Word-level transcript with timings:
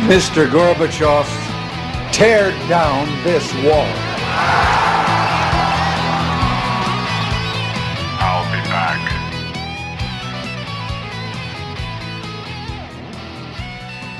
Mr. 0.00 0.50
Gorbachev, 0.50 1.26
tear 2.12 2.52
down 2.68 3.06
this 3.24 3.52
wall. 3.64 3.86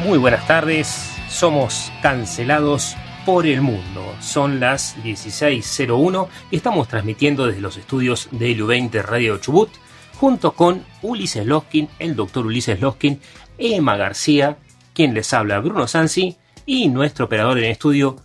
Muy 0.05 0.19
buenas 0.19 0.45
tardes, 0.49 1.13
somos 1.29 1.93
cancelados 2.03 2.97
por 3.25 3.47
el 3.47 3.61
mundo. 3.61 4.17
Son 4.21 4.59
las 4.59 4.97
16.01 5.05 6.27
y 6.51 6.57
estamos 6.57 6.89
transmitiendo 6.89 7.47
desde 7.47 7.61
los 7.61 7.77
estudios 7.77 8.29
de 8.33 8.57
LU20 8.57 9.03
Radio 9.03 9.39
Chubut 9.39 9.71
junto 10.17 10.53
con 10.53 10.85
Ulises 11.03 11.47
Loskin, 11.47 11.89
el 12.01 12.17
doctor 12.17 12.47
Ulises 12.47 12.81
Loskin, 12.81 13.21
Emma 13.59 13.97
García, 13.97 14.57
quien 14.95 15.15
les 15.15 15.33
habla 15.33 15.61
Bruno 15.61 15.87
Sansi 15.87 16.37
y 16.67 16.89
nuestro 16.89 17.27
operador 17.27 17.59
en 17.59 17.65
estudio, 17.65 18.17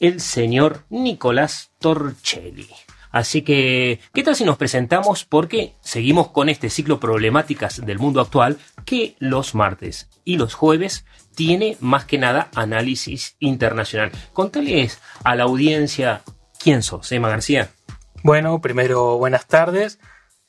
el 0.00 0.20
señor 0.20 0.84
Nicolás 0.90 1.72
Torchelli. 1.78 2.68
Así 3.10 3.42
que, 3.42 4.00
¿qué 4.12 4.22
tal 4.22 4.36
si 4.36 4.44
nos 4.44 4.58
presentamos? 4.58 5.24
Porque 5.24 5.74
seguimos 5.80 6.28
con 6.28 6.48
este 6.48 6.70
ciclo 6.70 7.00
problemáticas 7.00 7.84
del 7.84 7.98
mundo 7.98 8.20
actual 8.20 8.58
que 8.84 9.16
los 9.18 9.54
martes 9.54 10.08
y 10.24 10.36
los 10.36 10.54
jueves 10.54 11.04
tiene 11.34 11.76
más 11.80 12.04
que 12.04 12.18
nada 12.18 12.48
análisis 12.54 13.36
internacional. 13.38 14.12
Contales 14.32 15.00
a 15.24 15.36
la 15.36 15.44
audiencia 15.44 16.22
quién 16.58 16.82
sos, 16.82 17.10
Emma 17.12 17.28
García. 17.28 17.70
Bueno, 18.22 18.60
primero 18.60 19.16
buenas 19.16 19.46
tardes. 19.46 19.98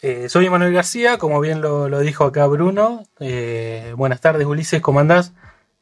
Eh, 0.01 0.29
soy 0.29 0.45
Emanuel 0.45 0.73
García, 0.73 1.17
como 1.17 1.41
bien 1.41 1.59
lo, 1.59 1.89
lo 1.89 1.99
dijo 1.99 2.23
acá 2.23 2.47
Bruno. 2.47 3.03
Eh, 3.19 3.93
buenas 3.97 4.21
tardes 4.21 4.47
Ulises, 4.47 4.81
¿cómo 4.81 5.01
andás? 5.01 5.33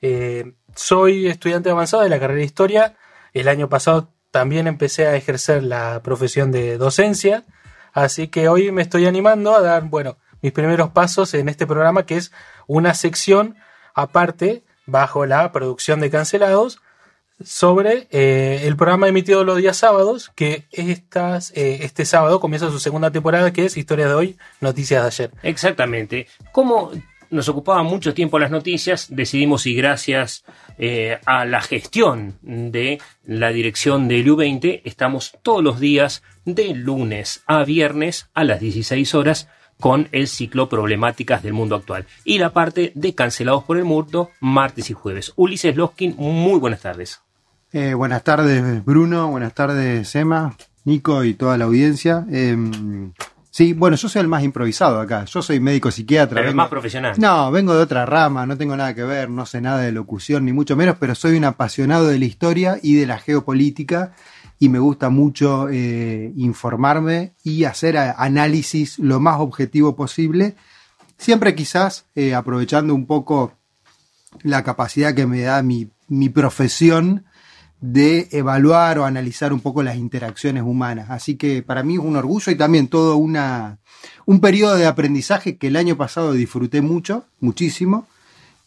Eh, 0.02 0.54
soy 0.76 1.28
estudiante 1.28 1.70
avanzado 1.70 2.02
de 2.02 2.10
la 2.10 2.20
carrera 2.20 2.40
de 2.40 2.46
Historia. 2.46 2.96
El 3.34 3.48
año 3.48 3.70
pasado 3.70 4.12
también 4.32 4.66
empecé 4.66 5.06
a 5.06 5.16
ejercer 5.16 5.62
la 5.62 6.02
profesión 6.02 6.52
de 6.52 6.80
docencia, 6.80 7.46
así 7.94 8.28
que 8.28 8.50
hoy 8.50 8.72
me 8.72 8.82
estoy 8.82 9.06
animando 9.06 9.56
a 9.56 9.62
dar, 9.62 9.84
bueno, 9.84 10.18
mis 10.42 10.52
primeros 10.52 10.90
pasos 10.90 11.36
en 11.36 11.48
este 11.48 11.68
programa 11.68 12.08
que 12.08 12.18
es 12.18 12.32
una 12.66 12.96
sección 12.96 13.56
aparte 13.94 14.64
bajo 14.88 15.28
la 15.28 15.52
producción 15.52 16.00
de 16.00 16.10
Cancelados 16.10 16.82
sobre 17.44 18.08
eh, 18.12 18.62
el 18.64 18.76
programa 18.76 19.08
emitido 19.08 19.44
los 19.44 19.58
días 19.58 19.78
sábados, 19.78 20.32
que 20.36 20.66
estas, 20.72 21.52
eh, 21.56 21.80
este 21.82 22.06
sábado 22.06 22.40
comienza 22.40 22.72
su 22.72 22.80
segunda 22.80 23.12
temporada, 23.12 23.54
que 23.54 23.66
es 23.66 23.78
Historia 23.78 24.08
de 24.08 24.14
hoy, 24.14 24.38
Noticias 24.62 25.02
de 25.02 25.08
ayer. 25.08 25.32
Exactamente. 25.44 26.28
Como 26.52 26.92
nos 27.30 27.50
ocupaba 27.50 27.84
mucho 27.84 28.14
tiempo 28.14 28.40
las 28.40 28.52
noticias, 28.52 29.08
decidimos 29.10 29.66
y 29.66 29.76
gracias 29.76 30.46
eh, 30.78 31.20
a 31.26 31.46
la 31.46 31.62
gestión 31.62 32.38
de 32.42 33.00
la 33.26 33.50
dirección 33.50 34.08
del 34.08 34.26
U20, 34.28 34.82
estamos 34.86 35.38
todos 35.42 35.64
los 35.64 35.80
días 35.80 36.24
de 36.46 36.74
lunes 36.74 37.44
a 37.46 37.64
viernes 37.64 38.30
a 38.34 38.44
las 38.44 38.60
16 38.60 39.14
horas 39.16 39.50
con 39.80 40.10
el 40.12 40.28
ciclo 40.28 40.70
Problemáticas 40.70 41.44
del 41.44 41.54
Mundo 41.54 41.76
Actual 41.76 42.08
y 42.24 42.40
la 42.40 42.52
parte 42.52 42.92
de 42.96 43.14
Cancelados 43.14 43.64
por 43.64 43.78
el 43.78 43.84
Mundo 43.84 44.32
martes 44.40 44.90
y 44.90 44.94
jueves. 44.94 45.34
Ulises 45.36 45.76
Loskin, 45.76 46.16
muy 46.18 46.60
buenas 46.60 46.82
tardes. 46.82 47.22
Eh, 47.74 47.94
buenas 47.94 48.24
tardes, 48.24 48.84
Bruno. 48.86 49.30
Buenas 49.30 49.54
tardes, 49.54 50.14
Emma, 50.16 50.56
Nico 50.86 51.24
y 51.24 51.34
toda 51.34 51.58
la 51.58 51.66
audiencia. 51.66 52.26
Eh, 52.32 52.56
sí, 53.52 53.74
bueno, 53.74 53.98
yo 53.98 54.08
soy 54.10 54.22
el 54.22 54.28
más 54.28 54.44
improvisado 54.44 55.00
acá. 55.00 55.26
Yo 55.26 55.42
soy 55.42 55.60
médico 55.60 55.92
psiquiatra. 55.92 56.36
Pero 56.36 56.48
vengo- 56.48 56.58
más 56.58 56.70
profesional. 56.70 57.16
No, 57.18 57.52
vengo 57.52 57.76
de 57.76 57.82
otra 57.82 58.06
rama, 58.06 58.46
no 58.46 58.58
tengo 58.58 58.76
nada 58.78 58.94
que 58.96 59.04
ver, 59.04 59.30
no 59.30 59.46
sé 59.46 59.62
nada 59.62 59.80
de 59.82 59.92
locución, 59.92 60.46
ni 60.46 60.54
mucho 60.54 60.76
menos, 60.76 60.96
pero 61.00 61.14
soy 61.16 61.38
un 61.38 61.44
apasionado 61.46 62.08
de 62.08 62.20
la 62.20 62.26
historia 62.26 62.80
y 62.82 62.96
de 62.96 63.06
la 63.08 63.18
geopolítica 63.20 64.14
y 64.60 64.70
me 64.70 64.80
gusta 64.80 65.10
mucho 65.10 65.68
eh, 65.70 66.32
informarme 66.36 67.34
y 67.44 67.66
hacer 67.66 67.96
análisis 67.98 68.98
lo 68.98 69.20
más 69.20 69.40
objetivo 69.40 69.96
posible, 69.96 70.56
siempre 71.20 71.54
quizás 71.54 72.06
eh, 72.16 72.34
aprovechando 72.34 72.96
un 72.96 73.06
poco 73.06 73.54
la 74.42 74.64
capacidad 74.64 75.14
que 75.14 75.28
me 75.28 75.42
da 75.42 75.62
mi, 75.62 75.90
mi 76.08 76.30
profesión 76.30 77.26
de 77.80 78.28
evaluar 78.32 78.98
o 79.00 79.06
analizar 79.06 79.54
un 79.54 79.60
poco 79.60 79.84
las 79.84 79.98
interacciones 79.98 80.64
humanas. 80.64 81.10
Así 81.10 81.36
que 81.36 81.62
para 81.62 81.84
mí 81.84 81.96
es 81.96 82.00
un 82.00 82.16
orgullo 82.16 82.52
y 82.52 82.56
también 82.56 82.88
todo 82.88 83.18
una, 83.18 83.80
un 84.26 84.42
periodo 84.42 84.76
de 84.76 84.88
aprendizaje 84.88 85.58
que 85.58 85.68
el 85.68 85.76
año 85.76 85.98
pasado 85.98 86.34
disfruté 86.34 86.82
mucho, 86.82 87.26
muchísimo, 87.40 88.08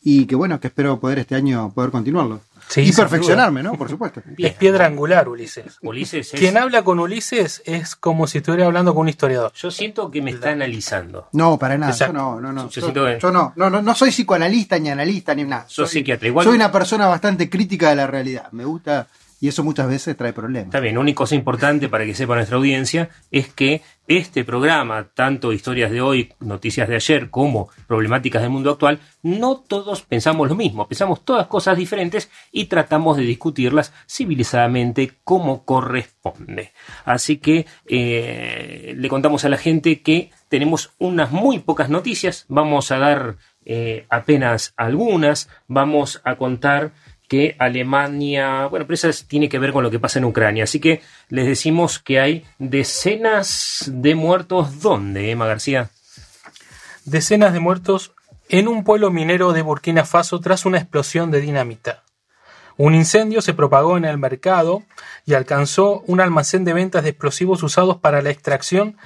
y 0.02 0.26
que 0.26 0.34
bueno, 0.34 0.60
que 0.60 0.68
espero 0.68 1.00
poder 1.00 1.18
este 1.18 1.34
año 1.34 1.72
poder 1.74 1.90
continuarlo. 1.90 2.40
Sí, 2.70 2.82
y 2.82 2.92
perfeccionarme, 2.92 3.60
duda. 3.62 3.72
¿no? 3.72 3.78
Por 3.78 3.88
supuesto. 3.90 4.22
Es 4.38 4.52
piedra 4.54 4.86
angular, 4.86 5.28
Ulises. 5.28 5.78
Ulises 5.82 6.32
es- 6.32 6.38
Quien 6.40 6.56
habla 6.56 6.82
con 6.84 7.00
Ulises 7.00 7.62
es 7.66 7.96
como 7.96 8.26
si 8.26 8.38
estuviera 8.38 8.66
hablando 8.66 8.94
con 8.94 9.02
un 9.02 9.08
historiador. 9.08 9.52
Yo 9.54 9.70
siento 9.70 10.10
que 10.10 10.22
me 10.22 10.30
está 10.30 10.50
analizando. 10.52 11.28
No, 11.32 11.58
para 11.58 11.76
nada. 11.76 11.92
Exacto. 11.92 12.14
Yo 12.16 12.18
no, 12.22 12.40
no, 12.40 12.52
no. 12.52 12.62
Yo 12.62 12.68
Yo, 12.70 12.80
siento 12.80 13.04
que- 13.04 13.18
yo 13.20 13.30
no, 13.32 13.52
no, 13.56 13.68
no, 13.70 13.82
no 13.82 13.94
soy 13.94 14.10
psicoanalista 14.10 14.78
ni 14.78 14.88
analista 14.88 15.34
ni 15.34 15.42
nada. 15.44 15.64
Sos 15.66 15.90
Soy- 15.90 16.00
psiquiatra. 16.00 16.28
Igual- 16.28 16.44
Soy 16.46 16.54
una 16.56 16.70
persona 16.70 17.06
bastante 17.08 17.50
crítica 17.50 17.90
de 17.90 17.96
la 17.96 18.06
realidad. 18.06 18.48
Me 18.52 18.64
gusta, 18.64 19.08
y 19.40 19.48
eso 19.48 19.64
muchas 19.64 19.88
veces 19.88 20.16
trae 20.16 20.32
problemas. 20.32 20.66
Está 20.66 20.80
bien, 20.80 20.98
una 20.98 21.14
cosa 21.14 21.34
importante 21.34 21.88
para 21.88 22.04
que 22.04 22.14
sepa 22.14 22.34
nuestra 22.34 22.58
audiencia 22.58 23.08
es 23.30 23.48
que 23.48 23.80
este 24.06 24.44
programa, 24.44 25.08
tanto 25.14 25.52
Historias 25.52 25.90
de 25.90 26.00
hoy, 26.00 26.32
Noticias 26.40 26.88
de 26.88 26.96
ayer, 26.96 27.30
como 27.30 27.70
Problemáticas 27.86 28.42
del 28.42 28.50
Mundo 28.50 28.72
Actual, 28.72 29.00
no 29.22 29.56
todos 29.56 30.02
pensamos 30.02 30.48
lo 30.48 30.56
mismo, 30.56 30.86
pensamos 30.88 31.24
todas 31.24 31.46
cosas 31.46 31.78
diferentes 31.78 32.30
y 32.52 32.66
tratamos 32.66 33.16
de 33.16 33.22
discutirlas 33.22 33.92
civilizadamente 34.06 35.12
como 35.24 35.64
corresponde. 35.64 36.72
Así 37.04 37.38
que 37.38 37.66
eh, 37.86 38.94
le 38.96 39.08
contamos 39.08 39.44
a 39.44 39.48
la 39.48 39.58
gente 39.58 40.02
que 40.02 40.30
tenemos 40.48 40.92
unas 40.98 41.30
muy 41.30 41.60
pocas 41.60 41.88
noticias, 41.88 42.44
vamos 42.48 42.90
a 42.90 42.98
dar 42.98 43.36
eh, 43.64 44.06
apenas 44.08 44.74
algunas, 44.76 45.48
vamos 45.68 46.20
a 46.24 46.36
contar 46.36 46.92
que 47.30 47.54
Alemania, 47.60 48.66
bueno, 48.66 48.86
pero 48.86 48.94
eso 48.96 49.08
es- 49.08 49.24
tiene 49.28 49.48
que 49.48 49.60
ver 49.60 49.72
con 49.72 49.84
lo 49.84 49.90
que 49.92 50.00
pasa 50.00 50.18
en 50.18 50.24
Ucrania. 50.24 50.64
Así 50.64 50.80
que 50.80 51.00
les 51.28 51.46
decimos 51.46 52.00
que 52.00 52.18
hay 52.18 52.44
decenas 52.58 53.84
de 53.86 54.16
muertos. 54.16 54.80
¿Dónde, 54.82 55.30
Emma 55.30 55.46
García? 55.46 55.90
Decenas 57.04 57.52
de 57.52 57.60
muertos 57.60 58.12
en 58.48 58.66
un 58.66 58.82
pueblo 58.82 59.12
minero 59.12 59.52
de 59.52 59.62
Burkina 59.62 60.04
Faso 60.04 60.40
tras 60.40 60.66
una 60.66 60.78
explosión 60.78 61.30
de 61.30 61.40
dinamita. 61.40 62.02
Un 62.76 62.96
incendio 62.96 63.42
se 63.42 63.54
propagó 63.54 63.96
en 63.96 64.06
el 64.06 64.18
mercado 64.18 64.82
y 65.24 65.34
alcanzó 65.34 66.00
un 66.08 66.20
almacén 66.20 66.64
de 66.64 66.72
ventas 66.72 67.04
de 67.04 67.10
explosivos 67.10 67.62
usados 67.62 67.98
para 67.98 68.22
la 68.22 68.30
extracción 68.30 68.96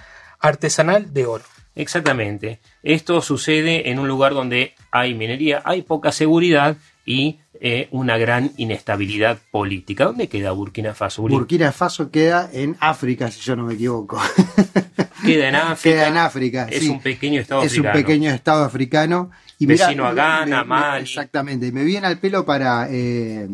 artesanal 0.41 1.13
de 1.13 1.27
oro. 1.27 1.45
Exactamente. 1.75 2.61
Esto 2.83 3.21
sucede 3.21 3.91
en 3.91 3.99
un 3.99 4.09
lugar 4.09 4.33
donde 4.33 4.75
hay 4.91 5.13
minería, 5.13 5.61
hay 5.67 5.83
poca 5.83 6.11
seguridad 6.11 6.79
y 7.05 7.41
eh, 7.61 7.89
una 7.93 8.19
gran 8.19 8.53
inestabilidad 8.57 9.39
política. 9.51 10.05
¿Dónde 10.07 10.29
queda 10.29 10.53
Burkina 10.53 10.95
Faso? 10.95 11.23
Uri? 11.23 11.35
Burkina 11.35 11.73
Faso 11.73 12.11
queda 12.11 12.51
en 12.53 12.77
África, 12.81 13.31
si 13.31 13.41
yo 13.41 13.57
no 13.57 13.65
me 13.65 13.75
equivoco. 13.75 14.21
Queda 15.25 15.49
en 15.49 15.55
África. 15.55 15.97
Queda 15.97 16.09
en 16.09 16.17
África. 16.19 16.69
Es 16.71 16.83
sí. 16.83 16.89
un 16.91 17.01
pequeño 17.01 17.41
estado 17.41 17.63
Es 17.63 17.73
africano. 17.73 17.89
un 17.89 18.03
pequeño 18.03 18.31
estado 18.31 18.65
africano. 18.65 19.31
Y 19.59 19.65
Vecino 19.65 20.11
mirá, 20.11 20.11
a 20.11 20.13
Ghana, 20.15 20.65
Mali. 20.65 21.03
Exactamente. 21.03 21.73
Me 21.73 21.85
viene 21.85 22.07
al 22.07 22.19
pelo 22.19 22.45
para 22.45 22.89
eh, 22.91 23.49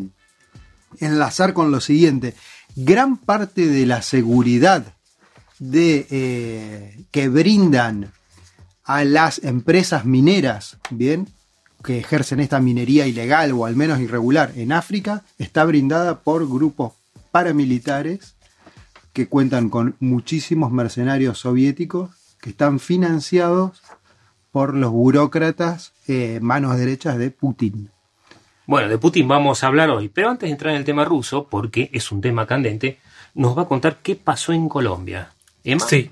enlazar 0.99 1.53
con 1.53 1.71
lo 1.71 1.79
siguiente. 1.79 2.33
gran 2.75 3.15
parte 3.17 3.67
de 3.67 3.85
la 3.85 4.01
seguridad 4.01 4.83
de, 5.59 6.07
eh, 6.09 7.05
que 7.11 7.29
brindan 7.29 8.11
a 8.83 9.03
las 9.05 9.43
empresas 9.43 10.03
mineras, 10.05 10.77
bien, 10.89 11.27
que 11.81 11.99
ejercen 11.99 12.39
esta 12.39 12.59
minería 12.59 13.07
ilegal 13.07 13.51
o 13.53 13.65
al 13.65 13.75
menos 13.75 13.99
irregular 13.99 14.51
en 14.55 14.71
África, 14.71 15.23
está 15.37 15.63
brindada 15.65 16.19
por 16.19 16.47
grupos 16.47 16.93
paramilitares 17.31 18.35
que 19.13 19.27
cuentan 19.27 19.69
con 19.69 19.95
muchísimos 19.99 20.71
mercenarios 20.71 21.39
soviéticos 21.39 22.11
que 22.39 22.51
están 22.51 22.79
financiados 22.79 23.81
por 24.51 24.73
los 24.73 24.91
burócratas 24.91 25.93
eh, 26.07 26.39
manos 26.41 26.77
derechas 26.77 27.17
de 27.17 27.31
Putin. 27.31 27.89
Bueno, 28.65 28.89
de 28.89 28.97
Putin 28.97 29.27
vamos 29.27 29.63
a 29.63 29.67
hablar 29.67 29.89
hoy, 29.89 30.09
pero 30.09 30.29
antes 30.29 30.47
de 30.47 30.51
entrar 30.51 30.73
en 30.73 30.79
el 30.79 30.85
tema 30.85 31.03
ruso, 31.05 31.47
porque 31.49 31.89
es 31.93 32.11
un 32.11 32.21
tema 32.21 32.47
candente, 32.47 32.99
nos 33.33 33.57
va 33.57 33.63
a 33.63 33.67
contar 33.67 33.97
qué 34.01 34.15
pasó 34.15 34.53
en 34.53 34.69
Colombia. 34.69 35.33
¿Emma? 35.63 35.85
Sí. 35.87 36.11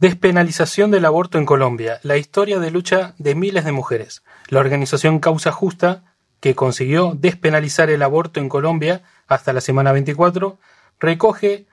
Despenalización 0.00 0.90
del 0.90 1.04
aborto 1.04 1.36
en 1.36 1.44
Colombia, 1.44 2.00
la 2.02 2.16
historia 2.16 2.58
de 2.58 2.70
lucha 2.70 3.14
de 3.18 3.34
miles 3.34 3.66
de 3.66 3.72
mujeres. 3.72 4.22
La 4.48 4.60
organización 4.60 5.18
Causa 5.18 5.52
Justa, 5.52 6.04
que 6.40 6.54
consiguió 6.54 7.14
despenalizar 7.14 7.90
el 7.90 8.02
aborto 8.02 8.40
en 8.40 8.48
Colombia 8.48 9.02
hasta 9.26 9.52
la 9.52 9.60
semana 9.60 9.92
24, 9.92 10.58
recoge 11.00 11.66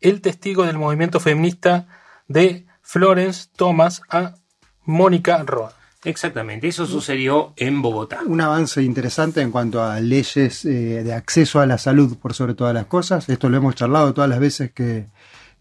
el 0.00 0.20
testigo 0.20 0.66
del 0.66 0.78
movimiento 0.78 1.18
feminista 1.18 1.88
de 2.28 2.64
Florence 2.80 3.48
Thomas 3.56 4.02
a 4.08 4.36
Mónica 4.84 5.42
Roa. 5.42 5.74
Exactamente, 6.04 6.68
eso 6.68 6.86
sucedió 6.86 7.54
en 7.56 7.82
Bogotá. 7.82 8.20
Un 8.24 8.40
avance 8.40 8.84
interesante 8.84 9.40
en 9.40 9.50
cuanto 9.50 9.82
a 9.82 9.98
leyes 9.98 10.64
eh, 10.64 11.02
de 11.02 11.12
acceso 11.12 11.58
a 11.58 11.66
la 11.66 11.78
salud 11.78 12.18
por 12.18 12.34
sobre 12.34 12.54
todas 12.54 12.72
las 12.72 12.86
cosas. 12.86 13.28
Esto 13.28 13.48
lo 13.48 13.56
hemos 13.56 13.74
charlado 13.74 14.14
todas 14.14 14.30
las 14.30 14.38
veces 14.38 14.70
que, 14.70 15.06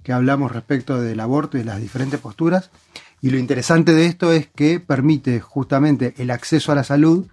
que 0.04 0.14
hablamos 0.14 0.52
respecto 0.52 1.02
del 1.02 1.20
aborto 1.20 1.58
y 1.58 1.64
las 1.64 1.82
diferentes 1.82 2.20
posturas. 2.20 2.70
Y 3.22 3.30
lo 3.30 3.38
interesante 3.38 3.94
de 3.94 4.06
esto 4.06 4.32
es 4.32 4.48
que 4.48 4.80
permite 4.80 5.40
justamente 5.40 6.14
el 6.18 6.30
acceso 6.30 6.72
a 6.72 6.76
la 6.76 6.84
salud 6.84 7.28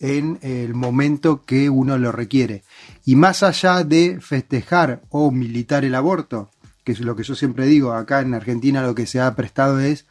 en 0.00 0.38
el 0.42 0.74
momento 0.74 1.44
que 1.44 1.70
uno 1.70 1.96
lo 1.98 2.12
requiere. 2.12 2.64
Y 3.04 3.16
más 3.16 3.42
allá 3.42 3.84
de 3.84 4.18
festejar 4.20 5.02
o 5.08 5.30
militar 5.30 5.84
el 5.84 5.94
aborto, 5.94 6.50
que 6.82 6.92
es 6.92 7.00
lo 7.00 7.16
que 7.16 7.22
yo 7.22 7.34
siempre 7.34 7.66
digo, 7.66 7.92
acá 7.92 8.20
en 8.20 8.34
Argentina 8.34 8.82
lo 8.82 8.94
que 8.94 9.06
se 9.06 9.20
ha 9.20 9.34
prestado 9.34 9.80
es 9.80 10.06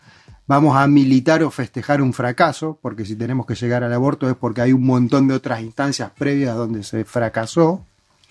vamos 0.48 0.76
a 0.76 0.88
militar 0.88 1.44
o 1.44 1.52
festejar 1.52 2.02
un 2.02 2.14
fracaso, 2.14 2.80
porque 2.82 3.06
si 3.06 3.16
tenemos 3.16 3.46
que 3.46 3.56
llegar 3.56 3.84
al 3.84 3.94
aborto 3.94 4.30
es 4.30 4.36
porque 4.36 4.62
hay 4.62 4.74
un 4.74 4.86
montón 4.86 5.28
de 5.28 5.36
otras 5.36 5.62
instancias 5.62 6.12
previas 6.18 6.56
donde 6.56 6.84
se 6.84 7.06
fracasó. 7.06 7.86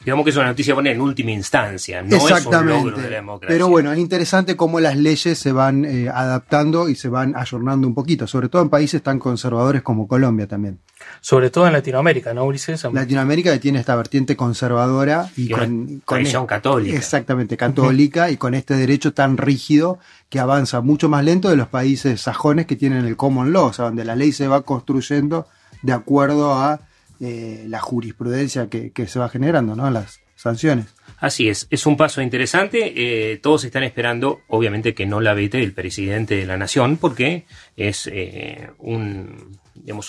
Digamos 0.04 0.25
que 0.25 0.31
es 0.31 0.37
una 0.37 0.46
noticia 0.46 0.75
buena 0.75 0.90
en 0.90 1.00
última 1.00 1.31
instancia, 1.31 2.02
no 2.02 2.16
es 2.16 2.46
un 2.46 2.66
logro 2.66 2.96
de 2.96 3.10
la 3.10 3.16
democracia. 3.16 3.54
Pero 3.54 3.69
bueno, 3.69 3.93
es 3.93 3.99
interesante 3.99 4.56
cómo 4.56 4.81
las 4.81 4.96
leyes 4.96 5.38
se 5.38 5.52
van 5.52 5.84
eh, 5.84 6.08
adaptando 6.08 6.88
y 6.88 6.96
se 6.96 7.08
van 7.08 7.37
ayornando 7.37 7.87
un 7.87 7.94
poquito, 7.94 8.26
sobre 8.26 8.49
todo 8.49 8.62
en 8.62 8.69
países 8.69 9.02
tan 9.02 9.20
conservadores 9.20 9.82
como 9.82 10.08
Colombia 10.08 10.49
también. 10.49 10.81
Sobre 11.20 11.50
todo 11.50 11.66
en 11.66 11.72
Latinoamérica, 11.72 12.34
¿no, 12.34 12.44
Ulises? 12.44 12.84
Latinoamérica 12.93 13.56
tiene 13.58 13.78
esta 13.78 13.94
vertiente 13.94 14.37
conservadora 14.37 15.31
y, 15.37 15.49
con, 15.50 16.02
con 16.04 16.19
religión 16.19 16.46
católica. 16.46 16.96
Exactamente, 16.96 17.56
católica 17.56 18.31
y 18.32 18.37
con 18.37 18.54
este 18.54 18.75
derecho 18.75 19.12
tan 19.12 19.37
rígido 19.37 19.99
que 20.28 20.40
avanza 20.40 20.81
mucho 20.81 21.08
más 21.08 21.25
lento 21.25 21.49
de 21.49 21.56
los 21.56 21.69
países 21.69 22.20
sajones 22.20 22.66
que 22.66 22.75
tienen 22.76 23.04
el 23.04 23.16
common 23.16 23.52
law, 23.52 23.66
o 23.66 23.72
sea, 23.72 23.84
donde 23.87 24.04
la 24.04 24.16
ley 24.16 24.32
se 24.32 24.49
va 24.49 24.62
construyendo 24.62 25.46
de 25.82 25.93
acuerdo 25.93 26.54
a 26.54 26.81
eh, 27.24 27.66
la 27.69 27.78
jurisprudencia 27.78 28.69
que, 28.69 29.06
se 29.06 29.19
va 29.20 29.28
generando, 29.28 29.76
¿no? 29.76 29.88
Las 29.92 30.19
sanciones. 30.34 30.86
Así 31.19 31.48
es, 31.48 31.69
es 31.70 31.86
un 31.86 31.96
paso 31.96 32.20
interesante. 32.20 32.94
Eh, 32.96 33.36
todos 33.36 33.62
están 33.62 33.84
esperando, 33.84 34.40
obviamente, 34.48 34.92
que 34.92 35.06
no 35.06 35.20
la 35.20 35.32
vete 35.32 35.62
el 35.62 35.72
presidente 35.72 36.34
de 36.34 36.46
la 36.46 36.56
nación, 36.56 36.96
porque 36.96 37.44
es 37.76 38.10
eh, 38.12 38.70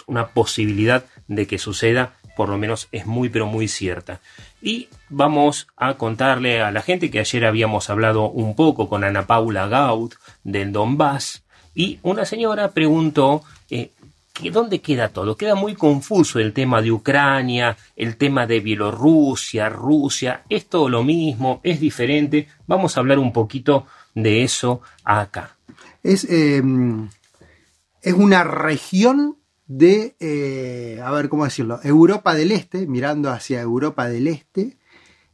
una 0.07 0.29
posibilidad 0.29 1.05
de 1.27 1.45
que 1.45 1.59
suceda, 1.59 2.15
por 2.35 2.49
lo 2.49 2.57
menos 2.57 2.87
es 2.91 3.05
muy, 3.05 3.29
pero 3.29 3.45
muy 3.45 3.67
cierta. 3.67 4.19
Y 4.59 4.87
vamos 5.09 5.67
a 5.77 5.93
contarle 5.99 6.61
a 6.61 6.71
la 6.71 6.81
gente 6.81 7.11
que 7.11 7.19
ayer 7.19 7.45
habíamos 7.45 7.91
hablado 7.91 8.27
un 8.27 8.55
poco 8.55 8.89
con 8.89 9.03
Ana 9.03 9.27
Paula 9.27 9.67
Gaud 9.67 10.13
del 10.43 10.71
Donbass, 10.71 11.43
y 11.75 11.99
una 12.01 12.25
señora 12.25 12.71
preguntó 12.71 13.43
¿Dónde 14.51 14.81
queda 14.81 15.09
todo? 15.09 15.37
Queda 15.37 15.53
muy 15.53 15.75
confuso 15.75 16.39
el 16.39 16.53
tema 16.53 16.81
de 16.81 16.91
Ucrania, 16.91 17.77
el 17.95 18.17
tema 18.17 18.47
de 18.47 18.61
Bielorrusia, 18.61 19.69
Rusia. 19.69 20.43
¿Es 20.49 20.65
todo 20.65 20.89
lo 20.89 21.03
mismo? 21.03 21.61
¿Es 21.63 21.79
diferente? 21.79 22.47
Vamos 22.65 22.97
a 22.97 23.01
hablar 23.01 23.19
un 23.19 23.31
poquito 23.31 23.85
de 24.15 24.43
eso 24.43 24.81
acá. 25.03 25.55
Es, 26.01 26.25
eh, 26.29 26.63
es 28.01 28.13
una 28.13 28.43
región 28.43 29.37
de, 29.67 30.15
eh, 30.19 30.99
a 31.03 31.11
ver 31.11 31.29
cómo 31.29 31.45
decirlo, 31.45 31.79
Europa 31.83 32.33
del 32.33 32.51
Este, 32.51 32.87
mirando 32.87 33.29
hacia 33.31 33.61
Europa 33.61 34.07
del 34.09 34.27
Este, 34.27 34.77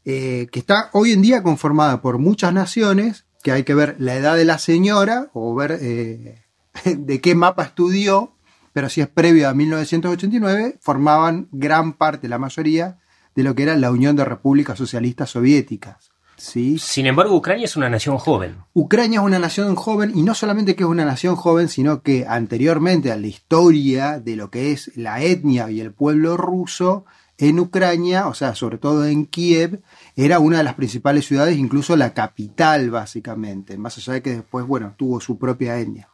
eh, 0.05 0.47
que 0.51 0.59
está 0.59 0.89
hoy 0.93 1.13
en 1.13 1.21
día 1.21 1.41
conformada 1.41 2.01
por 2.01 2.17
muchas 2.17 2.53
naciones, 2.53 3.25
que 3.43 3.51
hay 3.51 3.63
que 3.63 3.75
ver 3.75 3.95
la 3.99 4.15
edad 4.15 4.35
de 4.35 4.45
la 4.45 4.59
señora 4.59 5.29
o 5.33 5.55
ver 5.55 5.77
eh, 5.81 6.43
de 6.85 7.21
qué 7.21 7.33
mapa 7.33 7.63
estudió 7.63 8.33
pero 8.74 8.89
si 8.89 9.01
es 9.01 9.07
previo 9.07 9.50
a 9.50 9.54
1989, 9.54 10.77
formaban 10.81 11.48
gran 11.51 11.94
parte, 11.94 12.27
la 12.27 12.38
mayoría, 12.38 12.98
de 13.36 13.44
lo 13.44 13.56
que 13.56 13.63
era 13.63 13.75
la 13.75 13.92
Unión 13.92 14.16
de 14.16 14.25
Repúblicas 14.25 14.77
Socialistas 14.77 15.31
Soviéticas. 15.31 16.12
¿sí? 16.38 16.77
Sin 16.80 17.06
embargo, 17.06 17.36
Ucrania 17.36 17.66
es 17.66 17.75
una 17.75 17.89
nación 17.89 18.18
joven. 18.18 18.57
Ucrania 18.74 19.19
es 19.19 19.25
una 19.25 19.39
nación 19.39 19.75
joven 19.75 20.12
y 20.16 20.24
no 20.24 20.33
solamente 20.33 20.75
que 20.75 20.83
es 20.83 20.89
una 20.89 21.06
nación 21.06 21.36
joven, 21.36 21.69
sino 21.69 22.01
que 22.01 22.25
anteriormente 22.27 23.12
a 23.12 23.18
la 23.18 23.27
historia 23.27 24.19
de 24.19 24.36
lo 24.36 24.50
que 24.50 24.71
es 24.71 24.92
la 24.95 25.21
etnia 25.21 25.69
y 25.69 25.81
el 25.81 25.94
pueblo 25.94 26.38
ruso, 26.38 27.06
en 27.39 27.57
Ucrania, 27.57 28.27
o 28.27 28.33
sea, 28.33 28.54
sobre 28.54 28.77
todo 28.77 29.06
en 29.06 29.25
Kiev, 29.25 29.81
era 30.18 30.39
una 30.39 30.57
de 30.57 30.63
las 30.63 30.74
principales 30.74 31.25
ciudades, 31.25 31.57
incluso 31.57 31.95
la 31.95 32.13
capital 32.13 32.92
básicamente, 32.92 33.77
más 33.77 33.98
allá 33.98 34.13
de 34.13 34.21
que 34.21 34.31
después, 34.31 34.68
bueno, 34.68 34.94
tuvo 34.98 35.21
su 35.21 35.38
propia 35.39 35.80
etnia. 35.80 36.10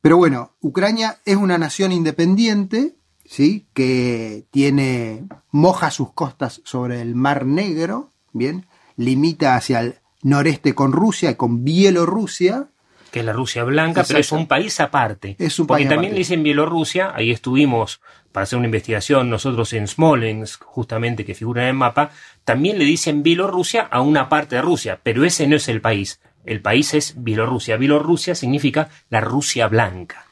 Pero 0.00 0.16
bueno, 0.16 0.56
Ucrania 0.60 1.18
es 1.24 1.36
una 1.36 1.58
nación 1.58 1.92
independiente, 1.92 2.96
¿sí? 3.24 3.66
Que 3.74 4.44
tiene, 4.50 5.24
moja 5.50 5.90
sus 5.90 6.12
costas 6.12 6.60
sobre 6.64 7.00
el 7.00 7.14
Mar 7.14 7.46
Negro, 7.46 8.12
¿bien? 8.32 8.66
Limita 8.96 9.56
hacia 9.56 9.80
el 9.80 9.96
noreste 10.22 10.74
con 10.74 10.92
Rusia 10.92 11.30
y 11.30 11.34
con 11.34 11.64
Bielorrusia. 11.64 12.68
Que 13.10 13.20
es 13.20 13.24
la 13.24 13.32
Rusia 13.32 13.64
blanca, 13.64 14.04
pero 14.06 14.18
es 14.18 14.32
un 14.32 14.46
país 14.46 14.80
aparte. 14.80 15.34
Es 15.38 15.58
un 15.58 15.66
Porque 15.66 15.84
país 15.84 15.88
también 15.88 16.10
aparte. 16.10 16.14
le 16.14 16.18
dicen 16.18 16.42
Bielorrusia, 16.42 17.12
ahí 17.14 17.30
estuvimos 17.30 18.00
para 18.32 18.44
hacer 18.44 18.58
una 18.58 18.66
investigación 18.66 19.30
nosotros 19.30 19.72
en 19.72 19.88
Smolensk, 19.88 20.62
justamente 20.64 21.24
que 21.24 21.34
figura 21.34 21.62
en 21.62 21.68
el 21.68 21.74
mapa, 21.74 22.10
también 22.44 22.78
le 22.78 22.84
dicen 22.84 23.22
Bielorrusia 23.22 23.82
a 23.82 24.02
una 24.02 24.28
parte 24.28 24.56
de 24.56 24.62
Rusia, 24.62 25.00
pero 25.02 25.24
ese 25.24 25.46
no 25.46 25.56
es 25.56 25.68
el 25.68 25.80
país. 25.80 26.20
El 26.48 26.62
país 26.62 26.94
es 26.94 27.14
Bielorrusia. 27.22 27.76
Bielorrusia 27.76 28.34
significa 28.34 28.88
la 29.10 29.20
Rusia 29.20 29.68
blanca. 29.68 30.24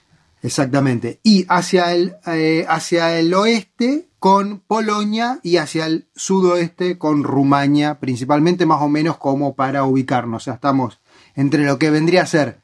Exactamente. 0.43 1.21
Y 1.23 1.45
hacia 1.49 1.93
el, 1.93 2.15
eh, 2.27 2.65
hacia 2.69 3.19
el 3.19 3.35
oeste 3.35 4.07
con 4.19 4.61
Polonia 4.61 5.41
y 5.43 5.59
hacia 5.59 5.87
el 5.87 6.07
sudoeste 6.15 6.99
con 6.99 7.23
Rumania, 7.23 8.01
principalmente 8.01 8.65
más 8.65 8.81
o 8.81 8.89
menos 8.89 9.19
como 9.19 9.55
para 9.55 9.85
ubicarnos. 9.85 10.43
O 10.43 10.45
sea, 10.45 10.55
estamos 10.55 11.01
entre 11.35 11.65
lo 11.65 11.79
que 11.79 11.91
vendría 11.91 12.23
a 12.23 12.27
ser 12.27 12.61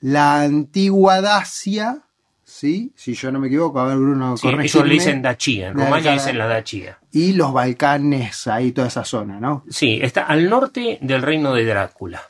la 0.00 0.42
antigua 0.42 1.20
Dacia, 1.20 2.02
¿sí? 2.42 2.92
Si 2.96 3.14
yo 3.14 3.30
no 3.30 3.38
me 3.38 3.46
equivoco, 3.46 3.80
a 3.80 3.86
ver 3.86 3.98
Bruno, 3.98 4.36
Sí, 4.36 4.48
ellos 4.48 4.86
le 4.86 4.94
dicen 4.94 5.22
Dachia, 5.22 5.68
en 5.68 5.74
Rumania 5.74 6.12
dicen 6.12 6.38
la 6.38 6.46
Dachia. 6.46 6.98
Y 7.12 7.34
los 7.34 7.52
Balcanes, 7.52 8.46
ahí 8.46 8.72
toda 8.72 8.88
esa 8.88 9.04
zona, 9.04 9.38
¿no? 9.38 9.64
Sí, 9.68 10.00
está 10.02 10.24
al 10.24 10.48
norte 10.48 10.98
del 11.02 11.22
reino 11.22 11.54
de 11.54 11.64
Drácula. 11.66 12.22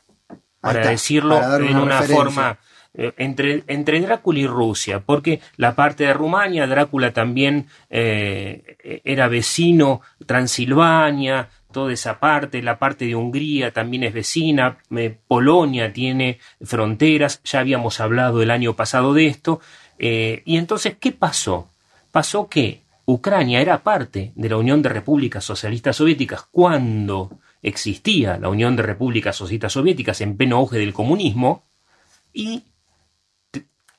Para 0.60 0.80
está, 0.80 0.90
decirlo 0.90 1.40
para 1.40 1.64
en 1.64 1.76
una 1.76 2.02
forma 2.02 2.58
eh, 2.92 3.12
entre, 3.16 3.64
entre 3.66 4.00
Drácula 4.00 4.40
y 4.40 4.46
Rusia, 4.46 5.00
porque 5.00 5.40
la 5.56 5.74
parte 5.74 6.04
de 6.04 6.12
Rumania, 6.12 6.66
Drácula 6.66 7.12
también 7.12 7.66
eh, 7.88 9.00
era 9.04 9.28
vecino, 9.28 10.02
Transilvania, 10.26 11.48
toda 11.70 11.92
esa 11.92 12.18
parte, 12.18 12.62
la 12.62 12.78
parte 12.78 13.06
de 13.06 13.14
Hungría 13.14 13.72
también 13.72 14.04
es 14.04 14.12
vecina, 14.12 14.78
eh, 14.96 15.16
Polonia 15.26 15.92
tiene 15.92 16.38
fronteras, 16.62 17.40
ya 17.44 17.60
habíamos 17.60 18.00
hablado 18.00 18.42
el 18.42 18.50
año 18.50 18.74
pasado 18.74 19.14
de 19.14 19.26
esto, 19.26 19.60
eh, 19.98 20.42
y 20.44 20.56
entonces, 20.56 20.96
¿qué 20.98 21.12
pasó? 21.12 21.68
Pasó 22.10 22.48
que 22.48 22.82
Ucrania 23.04 23.60
era 23.60 23.82
parte 23.82 24.32
de 24.34 24.48
la 24.48 24.56
Unión 24.56 24.82
de 24.82 24.88
Repúblicas 24.88 25.44
Socialistas 25.44 25.96
Soviéticas 25.96 26.46
cuando 26.50 27.30
existía 27.62 28.38
la 28.38 28.48
Unión 28.48 28.76
de 28.76 28.82
Repúblicas 28.82 29.36
Socialistas 29.36 29.72
Soviéticas 29.72 30.20
en 30.20 30.36
pleno 30.36 30.56
auge 30.56 30.78
del 30.78 30.92
comunismo 30.92 31.64
y 32.32 32.64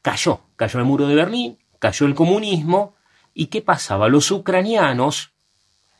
cayó, 0.01 0.41
cayó 0.55 0.79
el 0.79 0.85
muro 0.85 1.07
de 1.07 1.15
Berlín, 1.15 1.57
cayó 1.79 2.05
el 2.05 2.15
comunismo 2.15 2.95
y 3.33 3.47
¿qué 3.47 3.61
pasaba? 3.61 4.09
Los 4.09 4.31
ucranianos, 4.31 5.31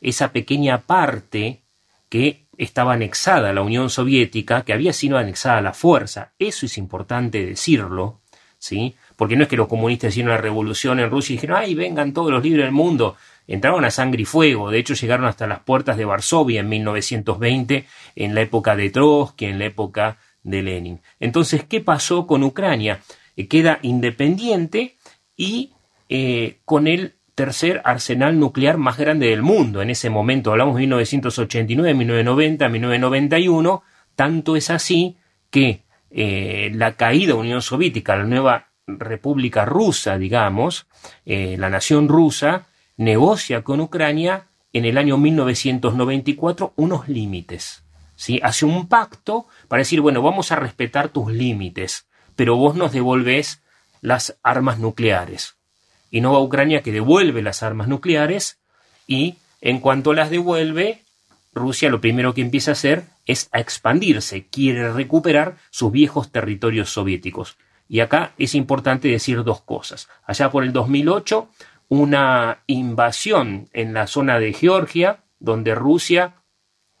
esa 0.00 0.32
pequeña 0.32 0.82
parte 0.82 1.62
que 2.08 2.46
estaba 2.58 2.92
anexada 2.92 3.52
la 3.52 3.62
Unión 3.62 3.90
Soviética, 3.90 4.62
que 4.62 4.72
había 4.72 4.92
sido 4.92 5.18
anexada 5.18 5.58
a 5.58 5.62
la 5.62 5.72
fuerza. 5.72 6.32
Eso 6.38 6.66
es 6.66 6.76
importante 6.76 7.44
decirlo, 7.44 8.20
¿sí? 8.58 8.94
Porque 9.16 9.36
no 9.36 9.44
es 9.44 9.48
que 9.48 9.56
los 9.56 9.68
comunistas 9.68 10.10
hicieron 10.10 10.30
la 10.30 10.38
revolución 10.38 11.00
en 11.00 11.10
Rusia 11.10 11.32
y 11.32 11.36
dijeron, 11.36 11.56
ay, 11.58 11.74
vengan 11.74 12.12
todos 12.12 12.30
los 12.30 12.42
libres 12.42 12.64
del 12.64 12.72
mundo. 12.72 13.16
Entraron 13.46 13.84
a 13.84 13.90
sangre 13.90 14.22
y 14.22 14.24
fuego. 14.24 14.70
De 14.70 14.78
hecho, 14.78 14.94
llegaron 14.94 15.26
hasta 15.26 15.46
las 15.46 15.60
puertas 15.60 15.96
de 15.96 16.04
Varsovia 16.04 16.60
en 16.60 16.68
1920, 16.68 17.86
en 18.16 18.34
la 18.34 18.40
época 18.40 18.76
de 18.76 18.90
Trotsky, 18.90 19.46
en 19.46 19.58
la 19.58 19.66
época 19.66 20.18
de 20.42 20.62
Lenin. 20.62 21.00
Entonces, 21.20 21.64
¿qué 21.64 21.80
pasó 21.80 22.26
con 22.26 22.42
Ucrania? 22.42 23.00
Eh, 23.36 23.48
queda 23.48 23.78
independiente 23.82 24.96
y 25.36 25.72
eh, 26.08 26.58
con 26.64 26.86
el 26.86 27.14
tercer 27.34 27.80
arsenal 27.84 28.38
nuclear 28.38 28.76
más 28.76 28.98
grande 28.98 29.28
del 29.28 29.42
mundo. 29.42 29.82
En 29.82 29.90
ese 29.90 30.10
momento, 30.10 30.50
hablamos 30.50 30.74
de 30.74 30.80
1989, 30.80 31.94
1990, 31.94 32.68
1991, 32.68 33.82
tanto 34.14 34.56
es 34.56 34.70
así 34.70 35.16
que 35.50 35.82
eh, 36.10 36.70
la 36.74 36.92
caída 36.92 37.34
de 37.34 37.40
Unión 37.40 37.62
Soviética, 37.62 38.16
la 38.16 38.24
nueva 38.24 38.68
República 38.86 39.64
Rusa, 39.64 40.18
digamos, 40.18 40.86
la 41.24 41.70
nación 41.70 42.08
rusa, 42.08 42.66
negocia 42.96 43.62
con 43.62 43.80
Ucrania 43.80 44.48
en 44.72 44.84
el 44.84 44.98
año 44.98 45.16
1994 45.16 46.72
unos 46.76 47.08
límites. 47.08 47.82
¿sí? 48.16 48.40
Hace 48.42 48.64
un 48.64 48.88
pacto 48.88 49.46
para 49.68 49.80
decir, 49.80 50.00
bueno, 50.00 50.22
vamos 50.22 50.52
a 50.52 50.56
respetar 50.56 51.08
tus 51.08 51.32
límites, 51.32 52.06
pero 52.36 52.56
vos 52.56 52.74
nos 52.74 52.92
devolvés 52.92 53.62
las 54.00 54.38
armas 54.42 54.78
nucleares. 54.78 55.56
Y 56.10 56.20
no 56.20 56.32
va 56.32 56.40
Ucrania 56.40 56.82
que 56.82 56.92
devuelve 56.92 57.42
las 57.42 57.62
armas 57.62 57.88
nucleares 57.88 58.58
y 59.06 59.36
en 59.60 59.80
cuanto 59.80 60.12
las 60.12 60.30
devuelve, 60.30 61.02
Rusia 61.54 61.90
lo 61.90 62.00
primero 62.00 62.34
que 62.34 62.40
empieza 62.40 62.72
a 62.72 62.72
hacer 62.72 63.04
es 63.26 63.48
a 63.52 63.60
expandirse, 63.60 64.46
quiere 64.46 64.92
recuperar 64.92 65.56
sus 65.70 65.92
viejos 65.92 66.32
territorios 66.32 66.90
soviéticos. 66.90 67.56
Y 67.88 68.00
acá 68.00 68.32
es 68.38 68.54
importante 68.54 69.08
decir 69.08 69.44
dos 69.44 69.60
cosas. 69.60 70.08
Allá 70.24 70.50
por 70.50 70.64
el 70.64 70.72
2008, 70.72 71.48
una 71.92 72.62
invasión 72.68 73.68
en 73.74 73.92
la 73.92 74.06
zona 74.06 74.38
de 74.38 74.54
Georgia, 74.54 75.24
donde 75.38 75.74
Rusia 75.74 76.36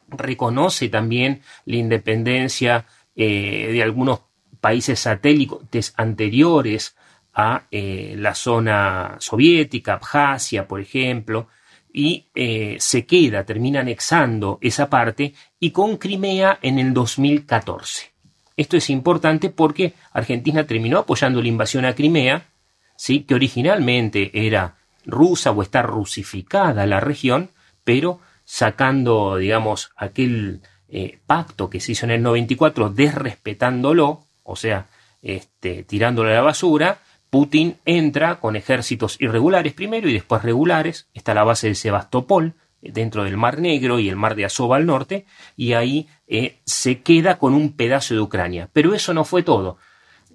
reconoce 0.06 0.90
también 0.90 1.40
la 1.64 1.76
independencia 1.76 2.84
eh, 3.16 3.70
de 3.72 3.82
algunos 3.82 4.20
países 4.60 5.00
satélites 5.00 5.94
anteriores 5.96 6.94
a 7.32 7.62
eh, 7.70 8.16
la 8.18 8.34
zona 8.34 9.16
soviética, 9.18 9.94
Abjasia, 9.94 10.68
por 10.68 10.82
ejemplo, 10.82 11.48
y 11.90 12.26
eh, 12.34 12.76
se 12.78 13.06
queda, 13.06 13.46
termina 13.46 13.80
anexando 13.80 14.58
esa 14.60 14.90
parte, 14.90 15.32
y 15.58 15.70
con 15.70 15.96
Crimea 15.96 16.58
en 16.60 16.78
el 16.78 16.92
2014. 16.92 18.12
Esto 18.58 18.76
es 18.76 18.90
importante 18.90 19.48
porque 19.48 19.94
Argentina 20.12 20.66
terminó 20.66 20.98
apoyando 20.98 21.40
la 21.40 21.48
invasión 21.48 21.86
a 21.86 21.94
Crimea, 21.94 22.46
¿sí? 22.94 23.20
que 23.20 23.34
originalmente 23.34 24.30
era 24.34 24.76
rusa 25.04 25.50
o 25.50 25.62
está 25.62 25.82
rusificada 25.82 26.86
la 26.86 27.00
región, 27.00 27.50
pero 27.84 28.20
sacando, 28.44 29.36
digamos, 29.36 29.92
aquel 29.96 30.62
eh, 30.88 31.18
pacto 31.26 31.70
que 31.70 31.80
se 31.80 31.92
hizo 31.92 32.06
en 32.06 32.12
el 32.12 32.22
94, 32.22 32.90
desrespetándolo, 32.90 34.26
o 34.42 34.56
sea, 34.56 34.86
este, 35.22 35.84
tirándolo 35.84 36.30
a 36.30 36.34
la 36.34 36.42
basura, 36.42 36.98
Putin 37.30 37.78
entra 37.86 38.40
con 38.40 38.56
ejércitos 38.56 39.16
irregulares 39.20 39.72
primero 39.72 40.08
y 40.08 40.12
después 40.12 40.42
regulares, 40.42 41.08
está 41.14 41.32
la 41.32 41.44
base 41.44 41.68
de 41.68 41.74
Sebastopol, 41.74 42.54
dentro 42.82 43.24
del 43.24 43.36
Mar 43.36 43.58
Negro 43.60 44.00
y 44.00 44.08
el 44.08 44.16
Mar 44.16 44.34
de 44.34 44.44
Azov 44.44 44.74
al 44.74 44.86
norte, 44.86 45.24
y 45.56 45.72
ahí 45.72 46.08
eh, 46.26 46.58
se 46.66 47.00
queda 47.00 47.38
con 47.38 47.54
un 47.54 47.74
pedazo 47.74 48.14
de 48.14 48.20
Ucrania. 48.20 48.68
Pero 48.72 48.92
eso 48.92 49.14
no 49.14 49.24
fue 49.24 49.42
todo. 49.42 49.78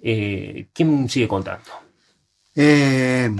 Eh, 0.02 0.68
¿Quién 0.72 1.08
sigue 1.08 1.28
contando? 1.28 1.70
Eh, 2.54 3.30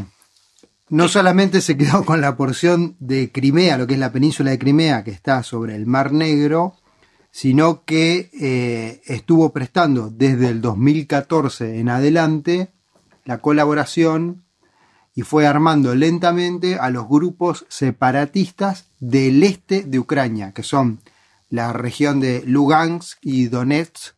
no 0.91 1.09
solamente 1.09 1.61
se 1.61 1.77
quedó 1.77 2.05
con 2.05 2.21
la 2.21 2.37
porción 2.37 2.97
de 2.99 3.31
Crimea, 3.33 3.79
lo 3.79 3.87
que 3.87 3.95
es 3.95 4.01
la 4.01 4.13
península 4.13 4.51
de 4.51 4.59
Crimea, 4.59 5.05
que 5.05 5.11
está 5.11 5.43
sobre 5.43 5.75
el 5.75 5.87
Mar 5.87 6.13
Negro, 6.13 6.75
sino 7.31 7.85
que 7.85 9.01
estuvo 9.07 9.53
prestando 9.53 10.11
desde 10.11 10.49
el 10.49 10.61
2014 10.61 11.79
en 11.79 11.89
adelante 11.89 12.73
la 13.25 13.39
colaboración 13.39 14.45
y 15.15 15.23
fue 15.23 15.47
armando 15.47 15.95
lentamente 15.95 16.77
a 16.77 16.91
los 16.91 17.09
grupos 17.09 17.67
separatistas 17.69 18.89
del 19.01 19.43
este 19.43 19.83
de 19.83 19.99
Ucrania, 19.99 20.53
que 20.53 20.63
son 20.63 21.01
la 21.51 21.73
región 21.73 22.21
de 22.21 22.43
Lugansk 22.47 23.19
y 23.21 23.49
Donetsk, 23.49 24.15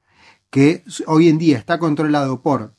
que 0.50 0.84
hoy 1.06 1.28
en 1.28 1.38
día 1.38 1.58
está 1.58 1.78
controlado 1.78 2.42
por 2.42 2.74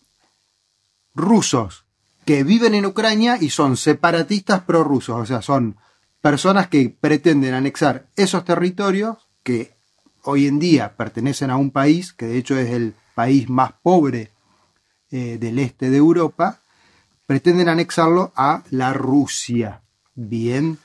rusos 1.14 1.86
que 2.26 2.44
viven 2.44 2.76
en 2.76 2.86
Ucrania 2.86 3.38
y 3.40 3.50
son 3.50 3.78
separatistas 3.78 4.62
prorrusos, 4.62 5.20
o 5.20 5.26
sea, 5.26 5.42
son 5.42 5.78
personas 6.22 6.68
que 6.68 6.96
pretenden 7.00 7.54
anexar 7.54 8.08
esos 8.16 8.46
territorios 8.46 9.18
que 9.44 9.76
hoy 10.24 10.48
en 10.48 10.60
día 10.60 10.96
pertenecen 10.96 11.50
a 11.50 11.58
un 11.58 11.72
país, 11.72 12.14
que 12.14 12.28
de 12.28 12.38
hecho 12.38 12.58
es 12.58 12.70
el 12.72 12.94
país 13.16 13.50
más 13.50 13.74
pobre 13.82 14.32
eh, 15.10 15.38
del 15.40 15.60
este 15.60 15.90
de 15.90 15.98
Europa, 15.98 16.62
pretenden 17.26 17.70
anexarlo 17.70 18.32
a 18.36 18.64
la 18.70 18.94
Rusia. 18.94 19.82
Bien. 20.14 20.78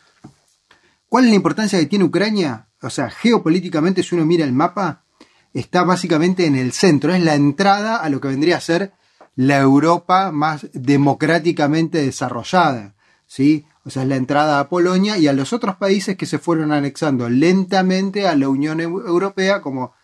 ¿Cuál 1.08 1.24
es 1.24 1.30
la 1.30 1.36
importancia 1.36 1.78
que 1.78 1.86
tiene 1.86 2.04
Ucrania? 2.04 2.68
O 2.80 2.90
sea, 2.90 3.10
geopolíticamente, 3.10 4.02
si 4.02 4.14
uno 4.14 4.24
mira 4.24 4.44
el 4.44 4.52
mapa, 4.52 5.04
está 5.52 5.84
básicamente 5.84 6.46
en 6.46 6.56
el 6.56 6.72
centro, 6.72 7.14
es 7.14 7.22
la 7.22 7.34
entrada 7.34 7.96
a 7.96 8.08
lo 8.08 8.20
que 8.20 8.28
vendría 8.28 8.56
a 8.56 8.60
ser 8.60 8.92
la 9.36 9.58
Europa 9.58 10.32
más 10.32 10.66
democráticamente 10.72 12.02
desarrollada. 12.02 12.96
¿sí? 13.26 13.66
O 13.84 13.90
sea, 13.90 14.02
es 14.02 14.08
la 14.08 14.16
entrada 14.16 14.58
a 14.58 14.68
Polonia 14.68 15.18
y 15.18 15.28
a 15.28 15.32
los 15.32 15.52
otros 15.52 15.76
países 15.76 16.16
que 16.16 16.26
se 16.26 16.38
fueron 16.38 16.72
anexando 16.72 17.28
lentamente 17.28 18.26
a 18.26 18.34
la 18.34 18.48
Unión 18.48 18.80
Europea, 18.80 19.60
como 19.60 19.94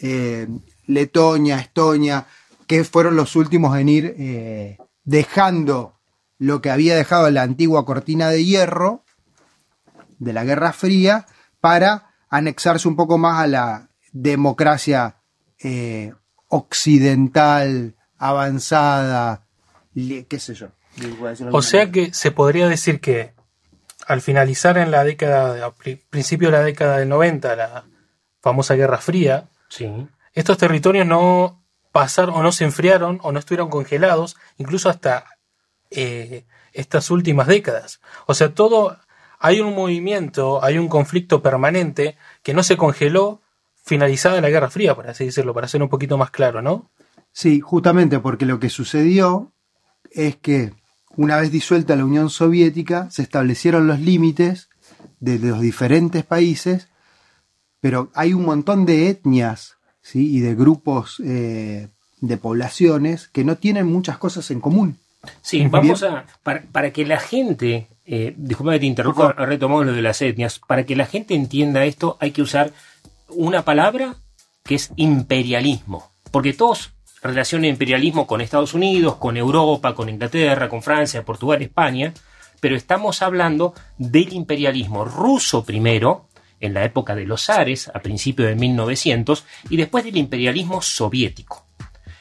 eh, 0.00 0.48
Letonia, 0.86 1.58
Estonia, 1.58 2.26
que 2.66 2.84
fueron 2.84 3.16
los 3.16 3.36
últimos 3.36 3.78
en 3.78 3.88
ir 3.88 4.14
eh, 4.18 4.78
dejando 5.04 5.94
lo 6.38 6.60
que 6.60 6.70
había 6.70 6.96
dejado 6.96 7.30
la 7.30 7.42
antigua 7.42 7.86
cortina 7.86 8.28
de 8.28 8.44
hierro 8.44 9.04
de 10.18 10.32
la 10.32 10.44
Guerra 10.44 10.72
Fría 10.72 11.26
para 11.60 12.14
anexarse 12.28 12.88
un 12.88 12.96
poco 12.96 13.16
más 13.16 13.40
a 13.40 13.46
la 13.46 13.88
democracia 14.12 15.16
eh, 15.62 16.12
occidental, 16.48 17.94
avanzada, 18.22 19.46
qué 19.94 20.38
sé 20.38 20.54
yo. 20.54 20.68
O 21.50 21.60
sea 21.60 21.90
que 21.90 22.14
se 22.14 22.30
podría 22.30 22.68
decir 22.68 23.00
que 23.00 23.34
al 24.06 24.20
finalizar 24.20 24.78
en 24.78 24.92
la 24.92 25.02
década, 25.02 25.64
al 25.64 25.72
principio 26.08 26.48
de 26.50 26.58
la 26.58 26.62
década 26.62 26.98
del 26.98 27.08
90, 27.08 27.56
la 27.56 27.84
famosa 28.40 28.74
Guerra 28.74 28.98
Fría, 28.98 29.48
sí. 29.68 29.90
estos 30.34 30.56
territorios 30.56 31.04
no 31.04 31.64
pasaron 31.90 32.36
o 32.36 32.42
no 32.42 32.52
se 32.52 32.64
enfriaron 32.64 33.18
o 33.22 33.32
no 33.32 33.40
estuvieron 33.40 33.70
congelados, 33.70 34.36
incluso 34.56 34.88
hasta 34.88 35.24
eh, 35.90 36.44
estas 36.72 37.10
últimas 37.10 37.48
décadas. 37.48 38.00
O 38.26 38.34
sea, 38.34 38.54
todo, 38.54 38.98
hay 39.40 39.60
un 39.60 39.74
movimiento, 39.74 40.62
hay 40.62 40.78
un 40.78 40.88
conflicto 40.88 41.42
permanente 41.42 42.16
que 42.44 42.54
no 42.54 42.62
se 42.62 42.76
congeló 42.76 43.42
finalizada 43.84 44.40
la 44.40 44.48
Guerra 44.48 44.70
Fría, 44.70 44.94
por 44.94 45.08
así 45.08 45.26
decirlo, 45.26 45.54
para 45.54 45.66
ser 45.66 45.82
un 45.82 45.88
poquito 45.88 46.16
más 46.16 46.30
claro, 46.30 46.62
¿no? 46.62 46.91
Sí, 47.32 47.60
justamente 47.60 48.20
porque 48.20 48.46
lo 48.46 48.60
que 48.60 48.68
sucedió 48.68 49.52
es 50.10 50.36
que 50.36 50.72
una 51.16 51.36
vez 51.36 51.50
disuelta 51.50 51.96
la 51.96 52.04
Unión 52.04 52.30
Soviética, 52.30 53.10
se 53.10 53.22
establecieron 53.22 53.86
los 53.86 54.00
límites 54.00 54.68
de 55.20 55.38
los 55.38 55.60
diferentes 55.60 56.24
países, 56.24 56.88
pero 57.80 58.10
hay 58.14 58.32
un 58.34 58.44
montón 58.44 58.86
de 58.86 59.08
etnias 59.08 59.76
y 60.14 60.40
de 60.40 60.54
grupos 60.54 61.20
eh, 61.24 61.88
de 62.20 62.36
poblaciones 62.36 63.28
que 63.28 63.44
no 63.44 63.56
tienen 63.56 63.86
muchas 63.86 64.18
cosas 64.18 64.50
en 64.50 64.60
común. 64.60 64.98
Sí, 65.40 65.66
vamos 65.68 66.02
a. 66.02 66.24
Para, 66.42 66.92
que 66.92 67.04
la 67.06 67.18
gente. 67.18 67.88
Eh, 68.04 68.34
disculpa 68.36 68.72
que 68.72 68.80
te 68.80 68.86
interrumpa, 68.86 69.32
retomamos 69.32 69.86
lo 69.86 69.92
de 69.92 70.02
las 70.02 70.20
etnias. 70.22 70.58
Para 70.58 70.84
que 70.84 70.96
la 70.96 71.06
gente 71.06 71.34
entienda 71.34 71.84
esto, 71.84 72.16
hay 72.20 72.32
que 72.32 72.42
usar 72.42 72.72
una 73.28 73.62
palabra 73.64 74.16
que 74.64 74.74
es 74.74 74.90
imperialismo. 74.96 76.10
Porque 76.32 76.52
todos 76.52 76.92
relacionan 77.22 77.70
imperialismo 77.70 78.26
con 78.26 78.40
Estados 78.40 78.74
Unidos, 78.74 79.16
con 79.16 79.36
Europa, 79.36 79.94
con 79.94 80.08
Inglaterra, 80.08 80.68
con 80.68 80.82
Francia, 80.82 81.24
Portugal, 81.24 81.62
España. 81.62 82.12
Pero 82.60 82.76
estamos 82.76 83.22
hablando 83.22 83.74
del 83.98 84.32
imperialismo 84.32 85.04
ruso 85.04 85.64
primero, 85.64 86.28
en 86.60 86.74
la 86.74 86.84
época 86.84 87.14
de 87.14 87.26
los 87.26 87.44
zares, 87.46 87.90
a 87.92 88.00
principios 88.00 88.48
de 88.48 88.54
1900, 88.54 89.44
y 89.70 89.76
después 89.76 90.04
del 90.04 90.16
imperialismo 90.16 90.80
soviético. 90.80 91.66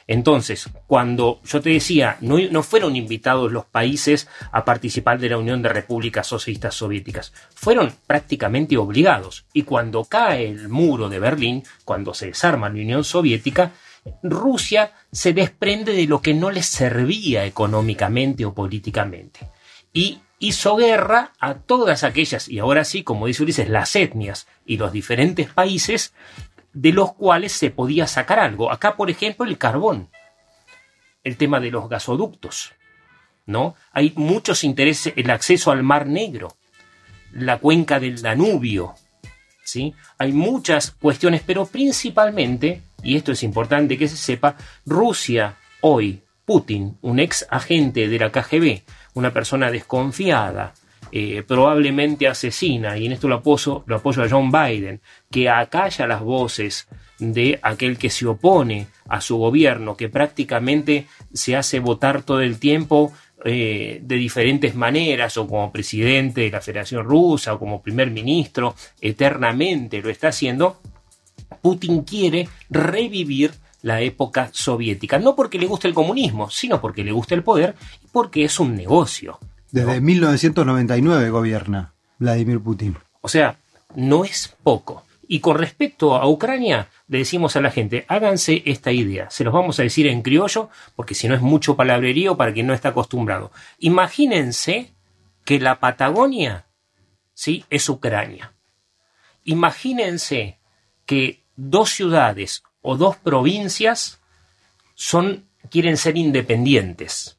Entonces, 0.08 0.67
cuando 0.88 1.39
yo 1.46 1.62
te 1.62 1.70
decía, 1.70 2.17
no, 2.22 2.38
no, 2.51 2.63
fueron 2.63 2.96
invitados 2.96 3.51
los 3.51 3.65
países 3.65 4.27
a 4.51 4.65
participar 4.65 5.20
de 5.20 5.29
la 5.29 5.38
Unión 5.38 5.62
de 5.62 5.70
Repúblicas 5.70 6.27
Socialistas 6.27 6.75
Soviéticas, 6.75 7.31
fueron 7.53 7.93
prácticamente 8.08 8.75
obligados. 8.77 9.46
Y 9.53 9.62
cuando 9.62 10.03
cae 10.05 10.50
el 10.50 10.70
muro 10.70 11.08
de 11.08 11.20
Berlín, 11.20 11.63
cuando 11.86 12.13
se 12.13 12.25
desarma 12.27 12.67
la 12.67 12.81
Unión 12.81 13.03
Soviética, 13.03 13.72
Rusia 14.24 14.93
se 15.12 15.34
desprende 15.34 15.93
de 15.93 16.05
lo 16.05 16.22
que 16.22 16.34
no 16.34 16.51
les 16.51 16.65
servía 16.65 17.46
económicamente 17.46 18.46
o 18.46 18.53
políticamente. 18.53 19.39
Y 19.93 20.20
hizo 20.39 20.75
guerra 20.75 21.34
a 21.39 21.55
todas 21.55 22.03
aquellas, 22.03 22.50
y 22.50 22.60
ahora 22.60 22.84
sí, 22.84 23.03
como 23.03 23.27
dice 23.27 23.43
Ulises, 23.43 23.70
las 23.70 23.96
etnias 23.96 24.48
y 24.65 24.77
los 24.77 24.91
diferentes 24.91 25.53
países 25.53 26.13
de 26.74 26.93
los 26.93 27.13
cuales 27.13 27.51
se 27.51 27.70
podía 27.70 28.08
sacar 28.08 28.39
algo. 28.39 28.72
Acá, 28.72 28.96
por 28.96 29.10
ejemplo, 29.10 29.46
el 29.46 29.58
carbón, 29.58 30.10
el 31.24 31.38
tema 31.38 31.60
de 31.60 31.70
los 31.70 31.89
gasoductos, 31.89 32.74
¿no? 33.46 33.75
Hay 33.91 34.13
muchos 34.15 34.63
intereses, 34.63 35.13
el 35.15 35.29
acceso 35.29 35.72
al 35.72 35.84
Mar 35.84 36.08
Negro, 36.08 36.55
la 37.34 37.60
cuenca 37.60 38.00
del 38.00 38.22
Danubio, 38.22 38.96
¿sí? 39.63 39.93
Hay 40.17 40.31
muchas 40.34 40.91
cuestiones, 40.91 41.43
pero 41.46 41.65
principalmente, 41.65 42.81
y 43.03 43.15
esto 43.15 43.31
es 43.31 43.43
importante 43.43 43.98
que 43.98 44.08
se 44.08 44.17
sepa, 44.17 44.55
Rusia 44.86 45.58
hoy, 45.81 46.22
Putin, 46.46 46.98
un 47.01 47.20
ex 47.20 47.48
agente 47.50 48.08
de 48.08 48.20
la 48.20 48.31
KGB, 48.31 48.81
una 49.13 49.31
persona 49.31 49.72
desconfiada, 49.72 50.74
eh, 51.12 51.43
probablemente 51.46 52.27
asesina, 52.27 52.98
y 52.98 53.05
en 53.05 53.12
esto 53.12 53.27
lo 53.27 53.36
apoyo, 53.36 53.84
lo 53.86 53.98
apoyo 53.98 54.24
a 54.24 54.29
John 54.29 54.51
Biden, 54.51 55.01
que 55.29 55.50
acalla 55.50 56.08
las 56.08 56.22
voces 56.22 56.88
de 57.20 57.60
aquel 57.62 57.98
que 57.98 58.10
se 58.10 58.25
opone 58.25 58.88
a 59.10 59.20
su 59.20 59.38
gobierno, 59.38 59.98
que 59.98 60.10
prácticamente 60.10 61.08
se 61.34 61.55
hace 61.55 61.79
votar 61.79 62.24
todo 62.24 62.41
el 62.41 62.60
tiempo 62.60 63.12
eh, 63.43 64.00
de 64.01 64.15
diferentes 64.15 64.74
maneras, 64.74 65.36
o 65.38 65.48
como 65.48 65.72
presidente 65.72 66.41
de 66.41 66.51
la 66.51 66.62
Federación 66.62 67.03
Rusa, 67.03 67.55
o 67.55 67.60
como 67.60 67.81
primer 67.81 68.10
ministro, 68.10 68.75
eternamente 69.01 70.01
lo 70.01 70.10
está 70.10 70.29
haciendo, 70.29 70.79
Putin 71.62 72.03
quiere 72.03 72.48
revivir 72.70 73.53
la 73.81 74.01
época 74.01 74.50
soviética, 74.51 75.20
no 75.20 75.36
porque 75.36 75.58
le 75.58 75.65
guste 75.65 75.88
el 75.88 75.93
comunismo, 75.93 76.50
sino 76.50 76.79
porque 76.79 77.03
le 77.03 77.12
gusta 77.12 77.36
el 77.36 77.43
poder 77.43 77.75
y 78.03 78.08
porque 78.08 78.43
es 78.43 78.60
un 78.60 78.75
negocio. 78.75 79.39
Desde 79.72 80.01
1999 80.01 81.29
gobierna 81.29 81.93
Vladimir 82.20 82.60
Putin. 82.60 82.98
O 83.22 83.27
sea, 83.27 83.58
no 83.96 84.24
es 84.25 84.55
poco. 84.63 85.03
Y 85.27 85.39
con 85.39 85.58
respecto 85.58 86.15
a 86.15 86.27
Ucrania, 86.27 86.89
le 87.08 87.20
decimos 87.20 87.55
a 87.55 87.62
la 87.62 87.72
gente, 87.72 88.05
háganse 88.10 88.63
esta 88.65 88.91
idea. 88.91 89.29
Se 89.29 89.46
los 89.46 89.53
vamos 89.53 89.79
a 89.79 89.84
decir 89.84 90.08
en 90.08 90.22
criollo, 90.22 90.70
porque 90.96 91.15
si 91.15 91.27
no 91.29 91.36
es 91.36 91.41
mucho 91.41 91.77
palabrerío 91.77 92.36
para 92.36 92.53
quien 92.53 92.67
no 92.67 92.74
está 92.74 92.89
acostumbrado. 92.89 93.51
Imagínense 93.79 94.91
que 95.46 95.60
la 95.60 95.79
Patagonia, 95.79 96.65
¿sí? 97.34 97.63
Es 97.70 97.88
Ucrania. 97.88 98.53
Imagínense 99.46 100.60
que 101.05 101.40
dos 101.55 101.89
ciudades 101.91 102.63
o 102.81 102.98
dos 102.98 103.17
provincias 103.17 104.20
son, 104.96 105.46
quieren 105.70 105.98
ser 105.98 106.17
independientes. 106.17 107.38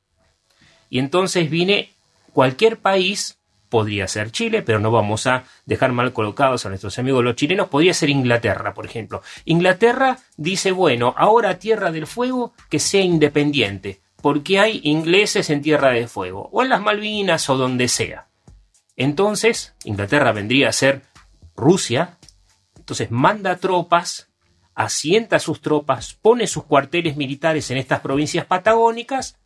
Y 0.91 0.99
entonces 0.99 1.49
viene 1.49 1.93
cualquier 2.33 2.79
país, 2.79 3.39
podría 3.69 4.07
ser 4.09 4.31
Chile, 4.31 4.63
pero 4.63 4.79
no 4.79 4.91
vamos 4.91 5.27
a 5.27 5.45
dejar 5.65 5.93
mal 5.93 6.13
colocados 6.13 6.67
a 6.67 6.69
nuestros 6.69 6.99
amigos 6.99 7.25
los 7.25 7.37
chilenos, 7.37 7.69
podría 7.69 7.95
ser 7.95 8.11
Inglaterra, 8.11 8.75
por 8.75 8.85
ejemplo. 8.85 9.23
Inglaterra 9.45 10.19
dice, 10.37 10.73
bueno, 10.73 11.15
ahora 11.17 11.59
Tierra 11.59 11.91
del 11.91 12.07
Fuego 12.07 12.53
que 12.69 12.79
sea 12.79 13.03
independiente, 13.03 14.01
porque 14.21 14.59
hay 14.61 14.81
ingleses 14.85 15.49
en 15.51 15.63
Tierra 15.63 15.91
del 15.91 16.09
Fuego, 16.09 16.49
o 16.53 16.63
en 16.63 16.69
las 16.69 16.83
Malvinas 16.83 17.49
o 17.49 17.57
donde 17.57 17.89
sea. 17.89 18.29
Entonces, 18.97 19.75
Inglaterra 19.85 20.33
vendría 20.33 20.69
a 20.69 20.73
ser 20.73 21.03
Rusia, 21.57 22.19
entonces 22.83 23.11
manda 23.13 23.57
tropas, 23.57 24.29
asienta 24.75 25.39
sus 25.39 25.61
tropas, 25.61 26.19
pone 26.21 26.49
sus 26.49 26.65
cuarteles 26.65 27.17
militares 27.17 27.71
en 27.71 27.79
estas 27.79 28.01
provincias 28.01 28.45
patagónicas 28.45 29.39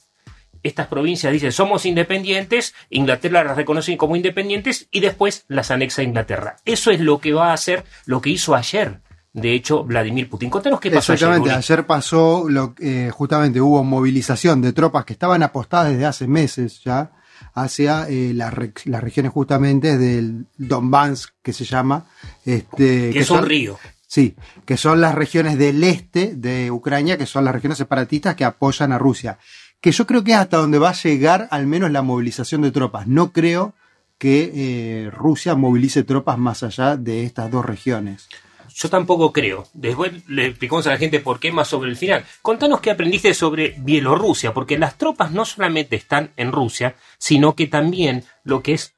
estas 0.63 0.89
provincias 0.89 1.33
dicen 1.33 1.53
somos 1.53 1.87
independientes, 1.87 2.75
Inglaterra 2.91 3.45
las 3.45 3.57
reconoce 3.57 3.97
como 3.97 4.17
independientes 4.17 4.89
y 4.91 5.01
después 5.01 5.45
las 5.49 5.71
anexa 5.71 6.03
a 6.03 6.05
Inglaterra. 6.05 6.57
Eso 6.65 6.91
es 6.91 7.01
lo 7.01 7.21
que 7.21 7.33
va 7.33 7.51
a 7.51 7.53
hacer, 7.53 7.85
lo 8.05 8.21
que 8.21 8.31
hizo 8.31 8.55
ayer. 8.55 9.01
De 9.33 9.53
hecho, 9.53 9.85
Vladimir 9.85 10.31
Putin. 10.31 10.49
Contanos 10.49 10.81
qué 10.81 10.91
pasó 10.91 11.13
Exactamente, 11.13 11.51
ayer. 11.51 11.87
pasó, 11.87 12.47
lo, 12.49 12.75
eh, 12.81 13.11
justamente 13.13 13.61
hubo 13.61 13.85
movilización 13.85 14.63
de 14.63 14.73
tropas 14.73 15.05
que 15.05 15.13
estaban 15.13 15.43
apostadas 15.43 15.93
desde 15.93 16.07
hace 16.07 16.27
meses 16.27 16.83
ya 16.83 17.13
hacia 17.57 18.09
eh, 18.09 18.33
las, 18.33 18.55
regiones 18.55 19.33
justamente 19.33 19.99
del 19.99 20.47
Donbass, 20.57 21.33
que 21.42 21.53
se 21.53 21.64
llama. 21.64 22.07
Este, 22.45 23.11
que, 23.11 23.19
es 23.19 23.31
un 23.31 23.45
río. 23.45 23.77
Sí, 24.07 24.37
que 24.64 24.77
son 24.77 25.01
las 25.01 25.16
regiones 25.16 25.59
del 25.59 25.83
este 25.83 26.37
de 26.37 26.71
Ucrania, 26.71 27.19
que 27.19 27.27
son 27.27 27.45
las 27.45 27.55
regiones 27.55 27.79
separatistas 27.79 28.37
que 28.37 28.45
apoyan 28.45 28.92
a 28.92 28.99
Rusia 28.99 29.38
que 29.81 29.92
yo 29.92 30.07
creo 30.07 30.25
que 30.25 30.33
es 30.33 30.38
hasta 30.38 30.57
donde 30.57 30.79
va 30.79 30.90
a 30.90 30.95
llegar 30.95 31.49
al 31.51 31.66
menos 31.66 31.90
la 31.90 32.03
movilización 32.03 32.62
de 32.62 32.73
tropas. 32.73 33.07
No 33.07 33.33
creo 33.33 33.75
que 34.19 34.51
eh, 34.55 35.11
Rusia 35.11 35.55
movilice 35.55 36.03
tropas 36.03 36.38
más 36.38 36.62
allá 36.62 36.97
de 36.97 37.25
estas 37.25 37.51
dos 37.51 37.64
regiones. 37.64 38.29
Yo 38.79 38.91
tampoco 38.91 39.33
creo. 39.33 39.67
Después 39.73 40.12
le 40.29 40.49
explicamos 40.49 40.87
a 40.87 40.91
la 40.91 40.99
gente 40.99 41.21
por 41.21 41.41
qué 41.41 41.51
más 41.51 41.67
sobre 41.67 41.89
el 41.89 41.97
final. 41.97 42.27
Contanos 42.43 42.81
qué 42.81 42.91
aprendiste 42.91 43.33
sobre 43.33 43.75
Bielorrusia, 43.79 44.53
porque 44.53 44.79
las 44.79 44.99
tropas 44.99 45.33
no 45.33 45.47
solamente 45.47 45.97
están 45.97 46.33
en 46.37 46.53
Rusia, 46.53 46.95
sino 47.17 47.57
que 47.57 47.69
también 47.69 48.25
lo 48.45 48.62
que 48.62 48.75
es 48.75 48.95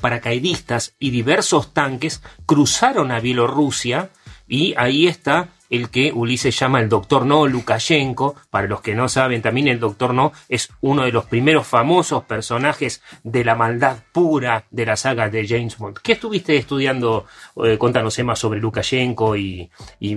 paracaidistas 0.00 0.94
y 1.00 1.10
diversos 1.10 1.74
tanques 1.74 2.22
cruzaron 2.46 3.10
a 3.10 3.18
Bielorrusia 3.18 4.10
y 4.46 4.74
ahí 4.76 5.08
está 5.08 5.48
el 5.70 5.90
que 5.90 6.12
Ulises 6.12 6.58
llama 6.58 6.80
el 6.80 6.88
Doctor 6.88 7.26
No 7.26 7.46
Lukashenko. 7.46 8.36
Para 8.50 8.66
los 8.66 8.80
que 8.80 8.94
no 8.94 9.08
saben, 9.08 9.42
también 9.42 9.68
el 9.68 9.80
Doctor 9.80 10.14
No 10.14 10.32
es 10.48 10.70
uno 10.80 11.04
de 11.04 11.12
los 11.12 11.26
primeros 11.26 11.66
famosos 11.66 12.24
personajes 12.24 13.02
de 13.22 13.44
la 13.44 13.54
maldad 13.54 13.98
pura 14.12 14.64
de 14.70 14.86
la 14.86 14.96
saga 14.96 15.28
de 15.28 15.46
James 15.46 15.76
Bond. 15.78 15.98
¿Qué 16.02 16.12
estuviste 16.12 16.56
estudiando? 16.56 17.26
Eh, 17.64 17.78
contanos, 17.78 18.18
más 18.24 18.38
sobre 18.38 18.60
Lukashenko 18.60 19.36
y, 19.36 19.70
y, 20.00 20.14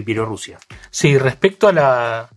Bielorrusia. 0.00 0.58
Sí, 0.90 1.16
respecto 1.18 1.68
a 1.68 1.72
la 1.72 2.30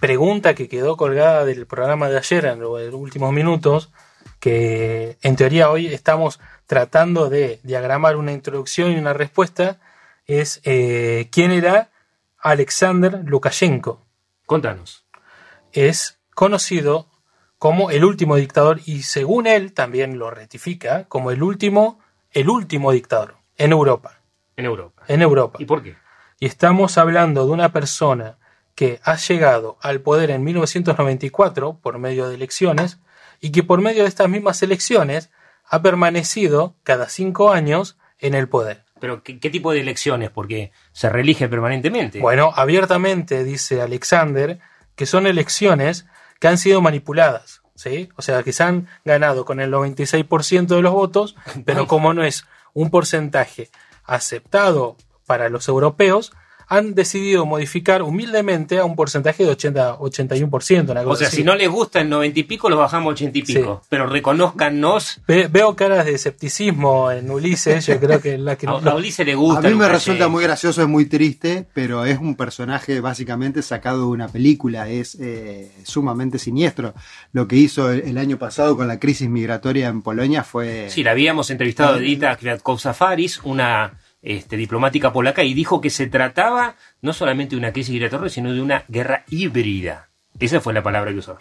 pregunta 0.00 0.54
que 0.54 0.68
quedó 0.68 0.96
colgada 0.96 1.44
del 1.44 1.66
programa 1.66 2.08
de 2.08 2.18
ayer 2.18 2.46
en 2.46 2.60
los 2.60 2.92
últimos 2.92 3.32
minutos, 3.32 3.90
que 4.38 5.18
en 5.22 5.36
teoría 5.36 5.70
hoy 5.70 5.86
estamos 5.86 6.40
tratando 6.66 7.28
de 7.28 7.60
diagramar 7.62 8.16
una 8.16 8.32
introducción 8.32 8.92
y 8.92 8.96
una 8.96 9.12
respuesta, 9.12 9.78
es 10.26 10.60
eh, 10.64 11.28
quién 11.30 11.50
era 11.52 11.89
Alexander 12.42 13.22
Lukashenko. 13.24 14.06
Contanos. 14.46 15.06
Es 15.72 16.20
conocido 16.34 17.08
como 17.58 17.90
el 17.90 18.04
último 18.04 18.36
dictador 18.36 18.80
y 18.86 19.02
según 19.02 19.46
él 19.46 19.74
también 19.74 20.18
lo 20.18 20.30
ratifica 20.30 21.04
como 21.08 21.30
el 21.30 21.42
último, 21.42 22.00
el 22.30 22.48
último 22.48 22.92
dictador 22.92 23.36
en 23.58 23.72
Europa. 23.72 24.22
En 24.56 24.64
Europa. 24.64 25.02
En 25.06 25.20
Europa. 25.20 25.58
¿Y 25.60 25.66
por 25.66 25.82
qué? 25.82 25.96
Y 26.38 26.46
estamos 26.46 26.96
hablando 26.96 27.44
de 27.44 27.52
una 27.52 27.72
persona 27.72 28.38
que 28.74 29.00
ha 29.04 29.16
llegado 29.16 29.76
al 29.82 30.00
poder 30.00 30.30
en 30.30 30.42
1994 30.42 31.80
por 31.82 31.98
medio 31.98 32.28
de 32.28 32.36
elecciones 32.36 32.98
y 33.40 33.52
que 33.52 33.62
por 33.62 33.82
medio 33.82 34.04
de 34.04 34.08
estas 34.08 34.30
mismas 34.30 34.62
elecciones 34.62 35.30
ha 35.66 35.82
permanecido 35.82 36.76
cada 36.82 37.10
cinco 37.10 37.52
años 37.52 37.98
en 38.18 38.32
el 38.32 38.48
poder. 38.48 38.84
Pero 39.00 39.22
¿qué, 39.22 39.50
tipo 39.50 39.72
de 39.72 39.80
elecciones? 39.80 40.30
Porque 40.30 40.72
se 40.92 41.08
reelige 41.08 41.48
permanentemente. 41.48 42.20
Bueno, 42.20 42.52
abiertamente 42.54 43.44
dice 43.44 43.80
Alexander 43.80 44.58
que 44.94 45.06
son 45.06 45.26
elecciones 45.26 46.06
que 46.38 46.48
han 46.48 46.58
sido 46.58 46.82
manipuladas, 46.82 47.62
¿sí? 47.74 48.10
O 48.16 48.22
sea, 48.22 48.42
que 48.42 48.52
se 48.52 48.62
han 48.62 48.86
ganado 49.04 49.44
con 49.44 49.60
el 49.60 49.72
96% 49.72 50.66
de 50.66 50.82
los 50.82 50.92
votos, 50.92 51.36
pero 51.64 51.86
como 51.86 52.12
no 52.12 52.22
es 52.22 52.44
un 52.74 52.90
porcentaje 52.90 53.70
aceptado 54.04 54.96
para 55.26 55.48
los 55.48 55.68
europeos, 55.68 56.32
han 56.70 56.94
decidido 56.94 57.44
modificar 57.46 58.00
humildemente 58.00 58.78
a 58.78 58.84
un 58.84 58.94
porcentaje 58.94 59.42
de 59.42 59.50
80, 59.50 59.98
81%. 59.98 60.90
Una 60.90 61.02
cosa 61.02 61.10
o 61.10 61.16
sea, 61.16 61.28
si 61.28 61.42
no 61.42 61.56
les 61.56 61.68
gusta 61.68 62.00
el 62.00 62.08
90 62.08 62.38
y 62.38 62.42
pico, 62.44 62.70
los 62.70 62.78
bajamos 62.78 63.10
a 63.10 63.14
80 63.14 63.38
y 63.38 63.42
pico. 63.42 63.82
Pero 63.88 64.06
reconozcannos. 64.06 65.20
veo 65.26 65.74
caras 65.74 66.06
de 66.06 66.14
escepticismo 66.14 67.10
en 67.10 67.28
Ulises. 67.28 67.84
Yo 67.84 67.98
creo 67.98 68.20
que 68.20 68.38
la 68.38 68.54
que 68.54 68.66
a, 68.68 68.70
a, 68.70 68.94
Ulises 68.94 69.26
le 69.26 69.34
gusta. 69.34 69.66
A 69.66 69.70
mí 69.70 69.76
me 69.76 69.88
resulta 69.88 70.28
muy 70.28 70.44
gracioso, 70.44 70.80
es 70.80 70.86
muy 70.86 71.06
triste, 71.06 71.66
pero 71.74 72.04
es 72.04 72.20
un 72.20 72.36
personaje 72.36 73.00
básicamente 73.00 73.62
sacado 73.62 73.98
de 73.98 74.06
una 74.06 74.28
película. 74.28 74.88
Es 74.88 75.16
eh, 75.20 75.72
sumamente 75.82 76.38
siniestro. 76.38 76.94
Lo 77.32 77.48
que 77.48 77.56
hizo 77.56 77.90
el, 77.90 78.16
año 78.16 78.38
pasado 78.38 78.76
con 78.76 78.86
la 78.86 79.00
crisis 79.00 79.28
migratoria 79.28 79.88
en 79.88 80.02
Polonia 80.02 80.44
fue. 80.44 80.88
Sí, 80.88 81.02
la 81.02 81.10
habíamos 81.10 81.50
entrevistado 81.50 81.96
a 81.96 81.98
Edita 81.98 82.36
Kwiatkowska 82.36 82.94
Faris, 82.94 83.40
una 83.42 83.98
este, 84.22 84.56
diplomática 84.56 85.12
polaca 85.12 85.42
y 85.44 85.54
dijo 85.54 85.80
que 85.80 85.90
se 85.90 86.06
trataba 86.06 86.76
no 87.02 87.12
solamente 87.12 87.54
de 87.56 87.60
una 87.60 87.72
crisis 87.72 87.92
migratoria, 87.92 88.28
sino 88.28 88.52
de 88.52 88.60
una 88.60 88.84
guerra 88.88 89.24
híbrida. 89.30 90.08
Esa 90.38 90.60
fue 90.60 90.72
la 90.74 90.82
palabra 90.82 91.10
que 91.12 91.18
usó. 91.18 91.38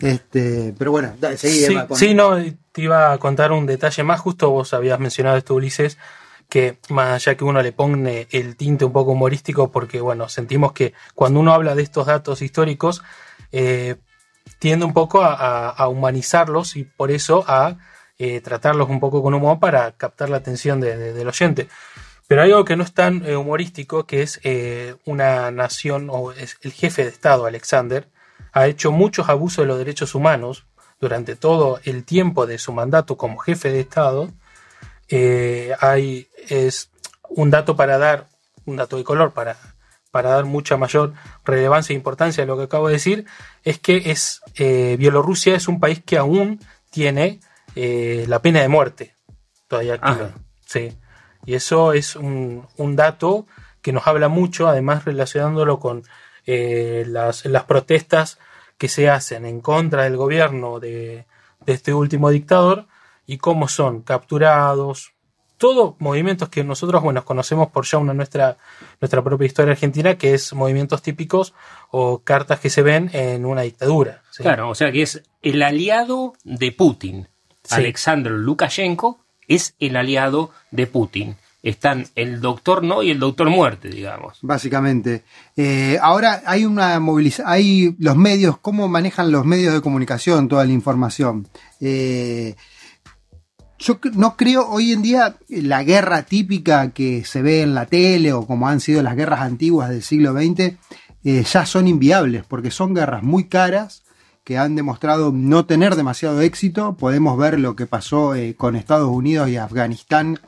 Este, 0.00 0.74
pero 0.76 0.90
bueno, 0.90 1.14
dale, 1.20 1.36
seguí, 1.36 1.58
Sí, 1.60 1.64
Emma, 1.66 1.86
con- 1.86 1.96
sí, 1.96 2.14
no, 2.14 2.36
te 2.72 2.82
iba 2.82 3.12
a 3.12 3.18
contar 3.18 3.52
un 3.52 3.66
detalle 3.66 4.02
más. 4.02 4.20
Justo 4.20 4.50
vos 4.50 4.74
habías 4.74 4.98
mencionado 4.98 5.36
esto, 5.36 5.54
Ulises, 5.54 5.98
que 6.48 6.78
más 6.90 7.10
allá 7.10 7.36
que 7.36 7.44
uno 7.44 7.62
le 7.62 7.72
pone 7.72 8.26
el 8.30 8.56
tinte 8.56 8.84
un 8.84 8.92
poco 8.92 9.12
humorístico, 9.12 9.70
porque 9.70 10.00
bueno, 10.00 10.28
sentimos 10.28 10.72
que 10.72 10.92
cuando 11.14 11.40
uno 11.40 11.54
habla 11.54 11.74
de 11.74 11.82
estos 11.82 12.06
datos 12.06 12.42
históricos, 12.42 13.02
eh, 13.52 13.96
tiende 14.58 14.84
un 14.84 14.92
poco 14.92 15.22
a, 15.22 15.32
a- 15.34 15.70
a 15.70 15.88
humanizarlos 15.88 16.76
y 16.76 16.84
por 16.84 17.10
eso 17.10 17.44
a 17.46 17.76
eh, 18.18 18.40
tratarlos 18.40 18.88
un 18.90 19.00
poco 19.00 19.22
con 19.22 19.34
humor 19.34 19.58
para 19.58 19.92
captar 19.92 20.28
la 20.28 20.36
atención 20.36 20.80
de- 20.80 20.96
de- 20.96 21.12
del 21.12 21.28
oyente. 21.28 21.68
Pero 22.26 22.42
hay 22.42 22.50
algo 22.52 22.64
que 22.64 22.76
no 22.76 22.84
es 22.84 22.92
tan 22.92 23.24
eh, 23.26 23.36
humorístico, 23.36 24.06
que 24.06 24.22
es 24.22 24.40
eh, 24.44 24.96
una 25.04 25.50
nación, 25.50 26.08
o 26.10 26.32
es 26.32 26.56
el 26.62 26.72
jefe 26.72 27.02
de 27.02 27.10
Estado, 27.10 27.46
Alexander, 27.46 28.08
ha 28.52 28.66
hecho 28.66 28.92
muchos 28.92 29.28
abusos 29.28 29.64
de 29.64 29.66
los 29.66 29.78
derechos 29.78 30.14
humanos 30.14 30.66
durante 31.00 31.36
todo 31.36 31.80
el 31.84 32.04
tiempo 32.04 32.46
de 32.46 32.58
su 32.58 32.72
mandato 32.72 33.16
como 33.16 33.38
jefe 33.38 33.70
de 33.70 33.80
Estado. 33.80 34.30
Eh, 35.08 35.74
hay 35.80 36.28
es 36.48 36.90
un 37.28 37.50
dato 37.50 37.76
para 37.76 37.98
dar, 37.98 38.28
un 38.64 38.76
dato 38.76 38.96
de 38.96 39.04
color 39.04 39.32
para, 39.32 39.56
para 40.10 40.30
dar 40.30 40.44
mucha 40.44 40.76
mayor 40.76 41.12
relevancia 41.44 41.92
e 41.92 41.96
importancia 41.96 42.44
a 42.44 42.46
lo 42.46 42.56
que 42.56 42.64
acabo 42.64 42.86
de 42.86 42.94
decir, 42.94 43.26
es 43.64 43.78
que 43.78 44.10
es 44.10 44.40
eh, 44.54 44.96
Bielorrusia 44.98 45.56
es 45.56 45.68
un 45.68 45.80
país 45.80 46.02
que 46.04 46.16
aún 46.16 46.60
tiene 46.90 47.40
eh, 47.74 48.24
la 48.28 48.40
pena 48.40 48.60
de 48.60 48.68
muerte 48.68 49.14
todavía 49.68 49.94
activa. 49.94 50.30
Sí. 50.64 50.96
Y 51.46 51.54
eso 51.54 51.92
es 51.92 52.16
un, 52.16 52.66
un 52.76 52.96
dato 52.96 53.46
que 53.82 53.92
nos 53.92 54.06
habla 54.06 54.28
mucho, 54.28 54.68
además 54.68 55.04
relacionándolo 55.04 55.78
con 55.78 56.02
eh, 56.46 57.04
las, 57.06 57.44
las 57.44 57.64
protestas 57.64 58.38
que 58.78 58.88
se 58.88 59.08
hacen 59.08 59.44
en 59.44 59.60
contra 59.60 60.04
del 60.04 60.16
gobierno 60.16 60.80
de, 60.80 61.26
de 61.64 61.72
este 61.72 61.94
último 61.94 62.30
dictador 62.30 62.86
y 63.26 63.38
cómo 63.38 63.68
son 63.68 64.02
capturados, 64.02 65.14
todos 65.58 65.94
movimientos 65.98 66.48
que 66.48 66.64
nosotros 66.64 67.02
bueno, 67.02 67.24
conocemos 67.24 67.68
por 67.68 67.86
ya 67.86 67.98
una 67.98 68.12
nuestra, 68.12 68.58
nuestra 69.00 69.22
propia 69.22 69.46
historia 69.46 69.72
argentina, 69.72 70.16
que 70.16 70.34
es 70.34 70.52
movimientos 70.52 71.02
típicos 71.02 71.54
o 71.90 72.22
cartas 72.22 72.60
que 72.60 72.70
se 72.70 72.82
ven 72.82 73.10
en 73.12 73.46
una 73.46 73.62
dictadura. 73.62 74.22
¿sí? 74.30 74.42
Claro, 74.42 74.68
o 74.68 74.74
sea 74.74 74.90
que 74.92 75.02
es 75.02 75.22
el 75.42 75.62
aliado 75.62 76.34
de 76.44 76.72
Putin. 76.72 77.28
Sí. 77.62 77.76
Alexander 77.76 78.32
Lukashenko 78.32 79.23
es 79.48 79.74
el 79.78 79.96
aliado 79.96 80.50
de 80.70 80.86
Putin. 80.86 81.36
Están 81.62 82.06
el 82.14 82.42
doctor 82.42 82.82
no 82.82 83.02
y 83.02 83.10
el 83.10 83.18
doctor 83.18 83.48
muerte, 83.48 83.88
digamos. 83.88 84.38
Básicamente. 84.42 85.24
Eh, 85.56 85.98
ahora 86.02 86.42
hay 86.44 86.66
una 86.66 87.00
movilización, 87.00 87.48
hay 87.48 87.96
los 87.98 88.16
medios, 88.16 88.58
cómo 88.58 88.86
manejan 88.86 89.32
los 89.32 89.46
medios 89.46 89.72
de 89.72 89.80
comunicación 89.80 90.48
toda 90.48 90.66
la 90.66 90.72
información. 90.72 91.48
Eh, 91.80 92.54
yo 93.78 93.98
no 94.14 94.36
creo 94.36 94.68
hoy 94.68 94.92
en 94.92 95.02
día 95.02 95.36
la 95.48 95.82
guerra 95.82 96.22
típica 96.22 96.90
que 96.92 97.24
se 97.24 97.42
ve 97.42 97.62
en 97.62 97.74
la 97.74 97.86
tele 97.86 98.32
o 98.32 98.46
como 98.46 98.68
han 98.68 98.80
sido 98.80 99.02
las 99.02 99.16
guerras 99.16 99.40
antiguas 99.40 99.90
del 99.90 100.02
siglo 100.02 100.32
XX 100.32 100.76
eh, 101.24 101.44
ya 101.44 101.66
son 101.66 101.88
inviables 101.88 102.44
porque 102.46 102.70
son 102.70 102.94
guerras 102.94 103.22
muy 103.22 103.44
caras 103.44 104.03
que 104.44 104.58
han 104.58 104.76
demostrado 104.76 105.32
no 105.32 105.64
tener 105.64 105.96
demasiado 105.96 106.42
éxito. 106.42 106.96
Podemos 106.96 107.36
ver 107.38 107.58
lo 107.58 107.74
que 107.74 107.86
pasó 107.86 108.34
eh, 108.34 108.54
con 108.54 108.76
Estados 108.76 109.08
Unidos 109.08 109.48
y 109.48 109.56
Afganistán 109.56 110.38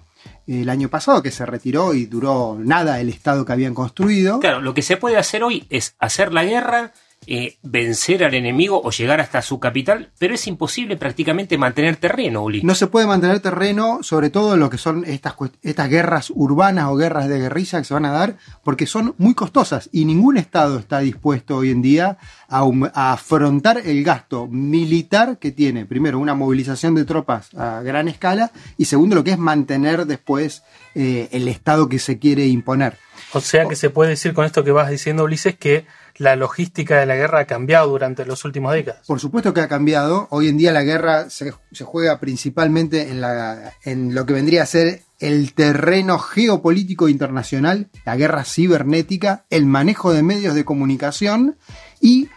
eh, 0.47 0.61
el 0.61 0.69
año 0.69 0.89
pasado, 0.89 1.23
que 1.23 1.31
se 1.31 1.47
retiró 1.47 1.95
y 1.95 2.05
duró 2.07 2.59
nada 2.61 3.01
el 3.01 3.09
Estado 3.09 3.45
que 3.45 3.53
habían 3.53 3.75
construido. 3.75 4.39
Claro, 4.41 4.61
lo 4.61 4.75
que 4.75 4.83
se 4.83 4.99
puede 4.99 5.17
hacer 5.17 5.43
hoy 5.43 5.67
es 5.71 5.97
hacer 5.99 6.33
la 6.33 6.45
guerra, 6.45 6.93
eh, 7.29 7.57
vencer 7.63 8.23
al 8.23 8.35
enemigo 8.35 8.81
o 8.85 8.91
llegar 8.91 9.21
hasta 9.21 9.43
su 9.43 9.59
capital, 9.59 10.13
pero 10.19 10.35
es 10.35 10.47
imposible 10.47 10.97
prácticamente 10.97 11.59
mantener 11.59 11.97
terreno, 11.97 12.45
Uli. 12.45 12.63
No 12.63 12.77
se 12.77 12.87
puede 12.87 13.07
mantener 13.07 13.41
terreno, 13.41 13.99
sobre 14.03 14.31
todo 14.31 14.55
en 14.55 14.61
lo 14.61 14.71
que 14.71 14.79
son 14.79 15.05
estas, 15.05 15.35
estas 15.63 15.91
guerras 15.91 16.33
urbanas 16.33 16.87
o 16.87 16.95
guerras 16.97 17.29
de 17.29 17.41
guerrilla 17.41 17.81
que 17.81 17.85
se 17.85 17.95
van 17.95 18.05
a 18.05 18.13
dar, 18.13 18.37
porque 18.63 18.87
son 18.87 19.15
muy 19.19 19.35
costosas 19.35 19.89
y 19.93 20.05
ningún 20.05 20.37
Estado 20.37 20.79
está 20.79 21.01
dispuesto 21.01 21.57
hoy 21.57 21.71
en 21.71 21.83
día 21.83 22.19
a, 22.49 22.65
a 22.95 23.13
afrontar 23.13 23.83
el 23.85 24.05
gasto 24.05 24.47
militar 24.47 25.39
que 25.39 25.51
tiene, 25.51 25.85
primero, 25.85 26.21
una 26.21 26.35
movilización 26.35 26.95
de 26.95 27.05
tropas 27.05 27.53
a 27.55 27.83
gran 27.83 28.07
escala 28.07 28.53
y 28.79 28.85
segundo, 28.85 29.17
lo 29.17 29.25
que 29.25 29.33
es 29.33 29.39
mantener 29.39 30.07
después 30.07 30.63
eh, 30.95 31.29
el 31.33 31.49
Estado 31.49 31.89
que 31.89 31.99
se 31.99 32.19
quiere 32.19 32.47
imponer. 32.47 32.99
O 33.33 33.41
sea 33.41 33.67
que 33.67 33.77
se 33.77 33.91
puede 33.91 34.11
decir 34.11 34.33
con 34.33 34.45
esto 34.45 34.63
que 34.65 34.71
vas 34.71 34.89
diciendo, 34.91 35.25
Ulises, 35.25 35.57
que 35.57 35.87
la 36.19 36.37
logística 36.37 36.99
de 36.99 37.07
la 37.07 37.17
guerra 37.17 37.41
ha 37.41 37.45
cambiado 37.47 37.89
durante 37.89 38.25
las 38.25 38.45
últimas 38.45 38.73
décadas. 38.75 39.07
Por 39.07 39.21
supuesto 39.21 39.53
que 39.53 39.61
ha 39.61 39.69
cambiado. 39.69 40.29
Hoy 40.31 40.49
en 40.49 40.57
día 40.57 40.73
la 40.73 40.83
guerra 40.83 41.31
se, 41.31 41.53
juega 41.85 42.19
principalmente 42.21 43.09
en, 43.11 44.15
lo 44.15 44.27
que 44.27 44.33
vendría 44.33 44.63
a 44.63 44.67
ser 44.67 45.03
el 45.19 45.55
terreno 45.55 46.19
geopolítico 46.19 47.09
internacional, 47.09 47.89
la 48.05 48.17
guerra 48.17 48.45
cibernética, 48.45 49.45
el 49.51 49.67
manejo 49.67 50.13
de 50.13 50.23
medios 50.23 50.55
de 50.55 50.65
comunicación 50.65 51.57
y 52.01 52.29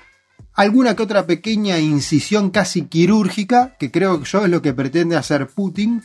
alguna 0.53 0.95
que 0.95 1.03
otra 1.03 1.25
pequeña 1.25 1.79
incisión 1.79 2.51
casi 2.51 2.83
quirúrgica, 2.83 3.75
que 3.79 3.91
creo 3.91 4.19
que 4.19 4.25
yo 4.25 4.43
es 4.43 4.49
lo 4.49 4.61
que 4.61 4.73
pretende 4.73 5.15
hacer 5.15 5.47
Putin 5.47 6.03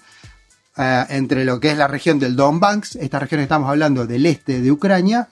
eh, 0.76 1.04
entre 1.10 1.44
lo 1.44 1.60
que 1.60 1.70
es 1.70 1.78
la 1.78 1.87
región 1.87 2.18
del 2.18 2.34
Donbass, 2.34 2.96
esta 2.96 3.20
región 3.20 3.40
estamos 3.40 3.68
hablando 3.68 4.06
del 4.06 4.26
este 4.26 4.60
de 4.60 4.72
Ucrania, 4.72 5.28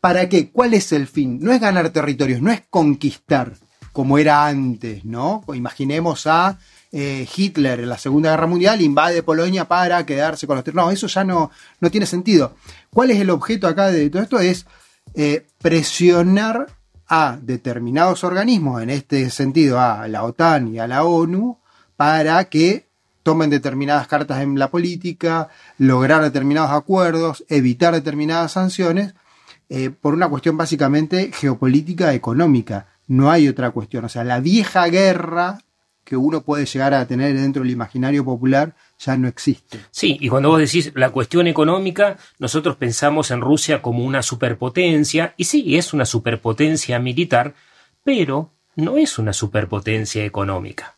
¿Para 0.00 0.28
qué? 0.28 0.50
¿Cuál 0.50 0.74
es 0.74 0.92
el 0.92 1.06
fin? 1.06 1.38
No 1.40 1.52
es 1.52 1.60
ganar 1.60 1.90
territorios, 1.90 2.40
no 2.40 2.50
es 2.52 2.62
conquistar 2.70 3.54
como 3.92 4.16
era 4.18 4.46
antes, 4.46 5.04
¿no? 5.04 5.42
Imaginemos 5.54 6.26
a 6.28 6.58
eh, 6.92 7.26
Hitler 7.36 7.80
en 7.80 7.88
la 7.88 7.98
Segunda 7.98 8.30
Guerra 8.30 8.46
Mundial, 8.46 8.80
invade 8.80 9.24
Polonia 9.24 9.66
para 9.66 10.06
quedarse 10.06 10.46
con 10.46 10.56
los. 10.56 10.74
No, 10.74 10.90
eso 10.92 11.08
ya 11.08 11.24
no, 11.24 11.50
no 11.80 11.90
tiene 11.90 12.06
sentido. 12.06 12.54
¿Cuál 12.90 13.10
es 13.10 13.20
el 13.20 13.30
objeto 13.30 13.66
acá 13.66 13.88
de 13.88 14.08
todo 14.08 14.22
esto? 14.22 14.38
Es 14.38 14.66
eh, 15.14 15.46
presionar 15.60 16.66
a 17.08 17.38
determinados 17.42 18.22
organismos, 18.22 18.82
en 18.82 18.90
este 18.90 19.30
sentido 19.30 19.80
a 19.80 20.06
la 20.06 20.22
OTAN 20.22 20.74
y 20.74 20.78
a 20.78 20.86
la 20.86 21.04
ONU, 21.04 21.58
para 21.96 22.44
que 22.44 22.86
tomen 23.24 23.50
determinadas 23.50 24.06
cartas 24.06 24.42
en 24.42 24.58
la 24.58 24.70
política, 24.70 25.48
lograr 25.76 26.22
determinados 26.22 26.70
acuerdos, 26.70 27.44
evitar 27.48 27.94
determinadas 27.94 28.52
sanciones, 28.52 29.14
eh, 29.68 29.90
por 29.90 30.14
una 30.14 30.28
cuestión 30.28 30.56
básicamente 30.56 31.30
geopolítica 31.32 32.14
económica. 32.14 32.88
No 33.06 33.30
hay 33.30 33.48
otra 33.48 33.70
cuestión. 33.70 34.04
O 34.04 34.08
sea, 34.08 34.24
la 34.24 34.40
vieja 34.40 34.86
guerra 34.86 35.58
que 36.08 36.16
uno 36.16 36.42
puede 36.42 36.64
llegar 36.64 36.94
a 36.94 37.06
tener 37.06 37.34
dentro 37.36 37.62
del 37.62 37.70
imaginario 37.70 38.24
popular 38.24 38.74
ya 38.98 39.18
no 39.18 39.28
existe. 39.28 39.78
Sí, 39.90 40.16
y 40.18 40.30
cuando 40.30 40.48
vos 40.48 40.58
decís 40.58 40.90
la 40.94 41.10
cuestión 41.10 41.46
económica, 41.46 42.16
nosotros 42.38 42.76
pensamos 42.76 43.30
en 43.30 43.42
Rusia 43.42 43.82
como 43.82 44.02
una 44.04 44.22
superpotencia, 44.22 45.34
y 45.36 45.44
sí, 45.44 45.76
es 45.76 45.92
una 45.92 46.06
superpotencia 46.06 46.98
militar, 46.98 47.54
pero 48.04 48.52
no 48.74 48.96
es 48.96 49.18
una 49.18 49.34
superpotencia 49.34 50.24
económica. 50.24 50.94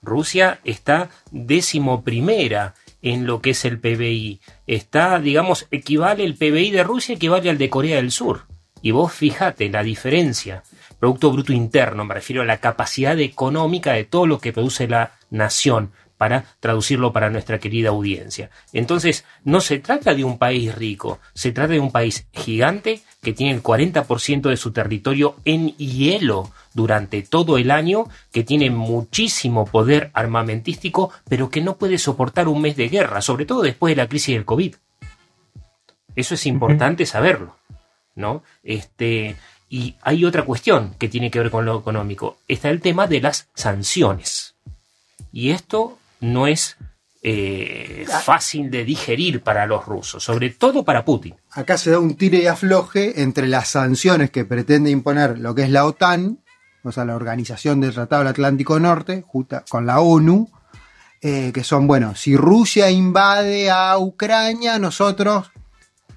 Rusia 0.00 0.60
está 0.64 1.10
décimo 1.30 2.02
primera 2.02 2.74
en 3.02 3.26
lo 3.26 3.40
que 3.40 3.50
es 3.50 3.64
el 3.64 3.78
PBI. 3.78 4.40
Está, 4.66 5.18
digamos, 5.18 5.66
equivale 5.70 6.24
el 6.24 6.36
PBI 6.36 6.70
de 6.70 6.84
Rusia, 6.84 7.14
equivale 7.14 7.50
al 7.50 7.58
de 7.58 7.70
Corea 7.70 7.96
del 7.96 8.10
Sur. 8.10 8.46
Y 8.82 8.92
vos 8.92 9.12
fíjate 9.12 9.68
la 9.68 9.82
diferencia. 9.82 10.62
Producto 10.98 11.32
Bruto 11.32 11.52
Interno, 11.52 12.04
me 12.04 12.14
refiero 12.14 12.42
a 12.42 12.46
la 12.46 12.58
capacidad 12.58 13.18
económica 13.18 13.92
de 13.92 14.04
todo 14.04 14.26
lo 14.26 14.38
que 14.38 14.52
produce 14.52 14.86
la 14.86 15.12
nación, 15.30 15.92
para 16.20 16.44
traducirlo 16.60 17.14
para 17.14 17.30
nuestra 17.30 17.58
querida 17.58 17.88
audiencia. 17.88 18.50
Entonces, 18.74 19.24
no 19.42 19.62
se 19.62 19.78
trata 19.78 20.12
de 20.12 20.22
un 20.22 20.36
país 20.36 20.74
rico, 20.74 21.18
se 21.32 21.50
trata 21.50 21.72
de 21.72 21.80
un 21.80 21.90
país 21.90 22.26
gigante 22.30 23.00
que 23.22 23.32
tiene 23.32 23.54
el 23.54 23.62
40% 23.62 24.50
de 24.50 24.58
su 24.58 24.70
territorio 24.70 25.36
en 25.46 25.74
hielo 25.78 26.50
durante 26.74 27.22
todo 27.22 27.56
el 27.56 27.70
año, 27.70 28.04
que 28.32 28.44
tiene 28.44 28.68
muchísimo 28.68 29.64
poder 29.64 30.10
armamentístico, 30.12 31.10
pero 31.26 31.48
que 31.48 31.62
no 31.62 31.78
puede 31.78 31.96
soportar 31.96 32.48
un 32.48 32.60
mes 32.60 32.76
de 32.76 32.90
guerra, 32.90 33.22
sobre 33.22 33.46
todo 33.46 33.62
después 33.62 33.92
de 33.92 34.02
la 34.02 34.08
crisis 34.08 34.34
del 34.34 34.44
COVID. 34.44 34.74
Eso 36.16 36.34
es 36.34 36.44
importante 36.44 37.06
saberlo, 37.06 37.56
¿no? 38.14 38.42
Este, 38.62 39.36
y 39.70 39.94
hay 40.02 40.26
otra 40.26 40.44
cuestión 40.44 40.94
que 40.98 41.08
tiene 41.08 41.30
que 41.30 41.38
ver 41.38 41.50
con 41.50 41.64
lo 41.64 41.78
económico. 41.78 42.36
Está 42.46 42.68
el 42.68 42.82
tema 42.82 43.06
de 43.06 43.22
las 43.22 43.48
sanciones. 43.54 44.54
Y 45.32 45.52
esto 45.52 45.96
no 46.20 46.46
es 46.46 46.76
eh, 47.22 48.06
fácil 48.24 48.70
de 48.70 48.84
digerir 48.84 49.42
para 49.42 49.66
los 49.66 49.84
rusos, 49.84 50.24
sobre 50.24 50.50
todo 50.50 50.84
para 50.84 51.04
Putin. 51.04 51.34
Acá 51.50 51.76
se 51.76 51.90
da 51.90 51.98
un 51.98 52.16
tire 52.16 52.38
y 52.38 52.46
afloje 52.46 53.22
entre 53.22 53.46
las 53.46 53.68
sanciones 53.68 54.30
que 54.30 54.44
pretende 54.44 54.90
imponer 54.90 55.38
lo 55.38 55.54
que 55.54 55.62
es 55.62 55.70
la 55.70 55.84
OTAN, 55.84 56.38
o 56.82 56.92
sea, 56.92 57.04
la 57.04 57.16
Organización 57.16 57.80
del 57.80 57.92
Tratado 57.92 58.22
del 58.22 58.30
Atlántico 58.30 58.80
Norte, 58.80 59.22
justa, 59.26 59.64
con 59.68 59.84
la 59.84 60.00
ONU, 60.00 60.50
eh, 61.20 61.52
que 61.52 61.62
son, 61.62 61.86
bueno, 61.86 62.14
si 62.14 62.36
Rusia 62.36 62.90
invade 62.90 63.70
a 63.70 63.98
Ucrania, 63.98 64.78
nosotros, 64.78 65.50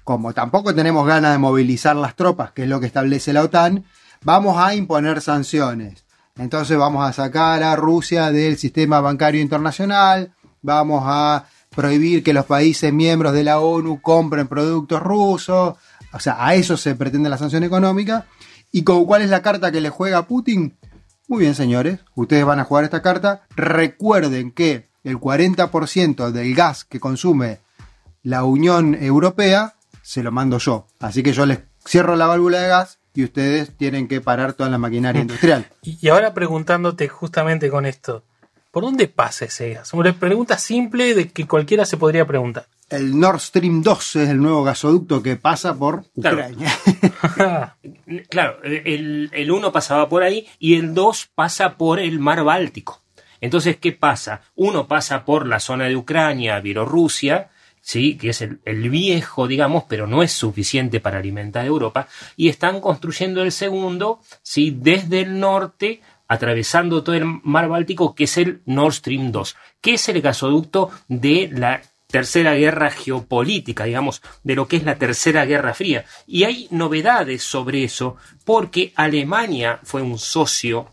como 0.04 0.32
tampoco 0.32 0.74
tenemos 0.74 1.06
ganas 1.06 1.32
de 1.32 1.38
movilizar 1.38 1.96
las 1.96 2.16
tropas, 2.16 2.52
que 2.52 2.62
es 2.62 2.68
lo 2.68 2.80
que 2.80 2.86
establece 2.86 3.34
la 3.34 3.42
OTAN, 3.42 3.84
vamos 4.22 4.56
a 4.56 4.74
imponer 4.74 5.20
sanciones. 5.20 6.03
Entonces 6.36 6.76
vamos 6.76 7.08
a 7.08 7.12
sacar 7.12 7.62
a 7.62 7.76
Rusia 7.76 8.32
del 8.32 8.58
sistema 8.58 9.00
bancario 9.00 9.40
internacional, 9.40 10.34
vamos 10.62 11.04
a 11.06 11.46
prohibir 11.70 12.24
que 12.24 12.32
los 12.32 12.44
países 12.46 12.92
miembros 12.92 13.32
de 13.32 13.44
la 13.44 13.60
ONU 13.60 14.00
compren 14.02 14.48
productos 14.48 15.00
rusos, 15.00 15.76
o 16.12 16.20
sea, 16.20 16.44
a 16.44 16.54
eso 16.54 16.76
se 16.76 16.94
pretende 16.96 17.28
la 17.28 17.38
sanción 17.38 17.62
económica. 17.62 18.26
¿Y 18.72 18.82
con 18.82 19.04
cuál 19.04 19.22
es 19.22 19.30
la 19.30 19.42
carta 19.42 19.70
que 19.70 19.80
le 19.80 19.90
juega 19.90 20.26
Putin? 20.26 20.76
Muy 21.28 21.40
bien, 21.40 21.54
señores, 21.54 22.00
ustedes 22.16 22.44
van 22.44 22.58
a 22.58 22.64
jugar 22.64 22.84
esta 22.84 23.02
carta. 23.02 23.42
Recuerden 23.54 24.50
que 24.50 24.88
el 25.04 25.18
40% 25.18 26.30
del 26.32 26.54
gas 26.54 26.84
que 26.84 26.98
consume 26.98 27.60
la 28.22 28.42
Unión 28.44 28.94
Europea 28.94 29.74
se 30.02 30.24
lo 30.24 30.32
mando 30.32 30.58
yo. 30.58 30.86
Así 30.98 31.22
que 31.22 31.32
yo 31.32 31.46
les 31.46 31.60
cierro 31.86 32.16
la 32.16 32.26
válvula 32.26 32.60
de 32.60 32.68
gas 32.68 32.98
y 33.14 33.24
ustedes 33.24 33.76
tienen 33.76 34.08
que 34.08 34.20
parar 34.20 34.54
toda 34.54 34.68
la 34.68 34.78
maquinaria 34.78 35.22
industrial. 35.22 35.66
Y 35.82 36.08
ahora 36.08 36.34
preguntándote 36.34 37.08
justamente 37.08 37.70
con 37.70 37.86
esto, 37.86 38.24
¿por 38.70 38.82
dónde 38.82 39.06
pasa 39.06 39.44
ese 39.44 39.74
gas? 39.74 39.94
Una 39.94 40.12
pregunta 40.12 40.58
simple 40.58 41.14
de 41.14 41.28
que 41.28 41.46
cualquiera 41.46 41.84
se 41.84 41.96
podría 41.96 42.26
preguntar. 42.26 42.66
El 42.90 43.18
Nord 43.18 43.40
Stream 43.40 43.82
2 43.82 44.16
es 44.16 44.28
el 44.28 44.42
nuevo 44.42 44.62
gasoducto 44.62 45.22
que 45.22 45.36
pasa 45.36 45.74
por 45.74 46.04
Ucrania. 46.14 46.70
Claro, 48.28 48.62
el, 48.62 49.30
el 49.32 49.50
1 49.50 49.72
pasaba 49.72 50.08
por 50.08 50.22
ahí 50.22 50.46
y 50.58 50.74
el 50.74 50.92
2 50.94 51.30
pasa 51.34 51.76
por 51.76 51.98
el 51.98 52.18
mar 52.18 52.44
Báltico. 52.44 53.02
Entonces, 53.40 53.76
¿qué 53.76 53.92
pasa? 53.92 54.42
Uno 54.54 54.86
pasa 54.86 55.24
por 55.24 55.46
la 55.46 55.60
zona 55.60 55.84
de 55.84 55.96
Ucrania, 55.96 56.60
Bielorrusia, 56.60 57.50
¿sí? 57.84 58.16
que 58.16 58.30
es 58.30 58.40
el, 58.40 58.60
el, 58.64 58.88
viejo, 58.88 59.46
digamos, 59.46 59.84
pero 59.86 60.06
no 60.06 60.22
es 60.22 60.32
suficiente 60.32 61.00
para 61.00 61.18
alimentar 61.18 61.66
Europa, 61.66 62.08
y 62.34 62.48
están 62.48 62.80
construyendo 62.80 63.42
el 63.42 63.52
segundo, 63.52 64.20
¿sí? 64.42 64.76
desde 64.76 65.20
el 65.20 65.38
norte, 65.38 66.00
atravesando 66.26 67.04
todo 67.04 67.14
el 67.14 67.26
mar 67.26 67.68
Báltico, 67.68 68.14
que 68.14 68.24
es 68.24 68.38
el 68.38 68.62
Nord 68.64 68.94
Stream 68.94 69.30
2, 69.30 69.56
que 69.82 69.94
es 69.94 70.08
el 70.08 70.22
gasoducto 70.22 70.90
de 71.08 71.50
la 71.52 71.82
tercera 72.06 72.54
guerra 72.54 72.90
geopolítica, 72.90 73.84
digamos, 73.84 74.22
de 74.42 74.54
lo 74.54 74.66
que 74.66 74.76
es 74.76 74.84
la 74.84 74.96
tercera 74.96 75.44
guerra 75.44 75.74
fría. 75.74 76.06
Y 76.26 76.44
hay 76.44 76.68
novedades 76.70 77.42
sobre 77.42 77.84
eso, 77.84 78.16
porque 78.44 78.92
Alemania 78.96 79.80
fue 79.82 80.00
un 80.00 80.18
socio 80.18 80.88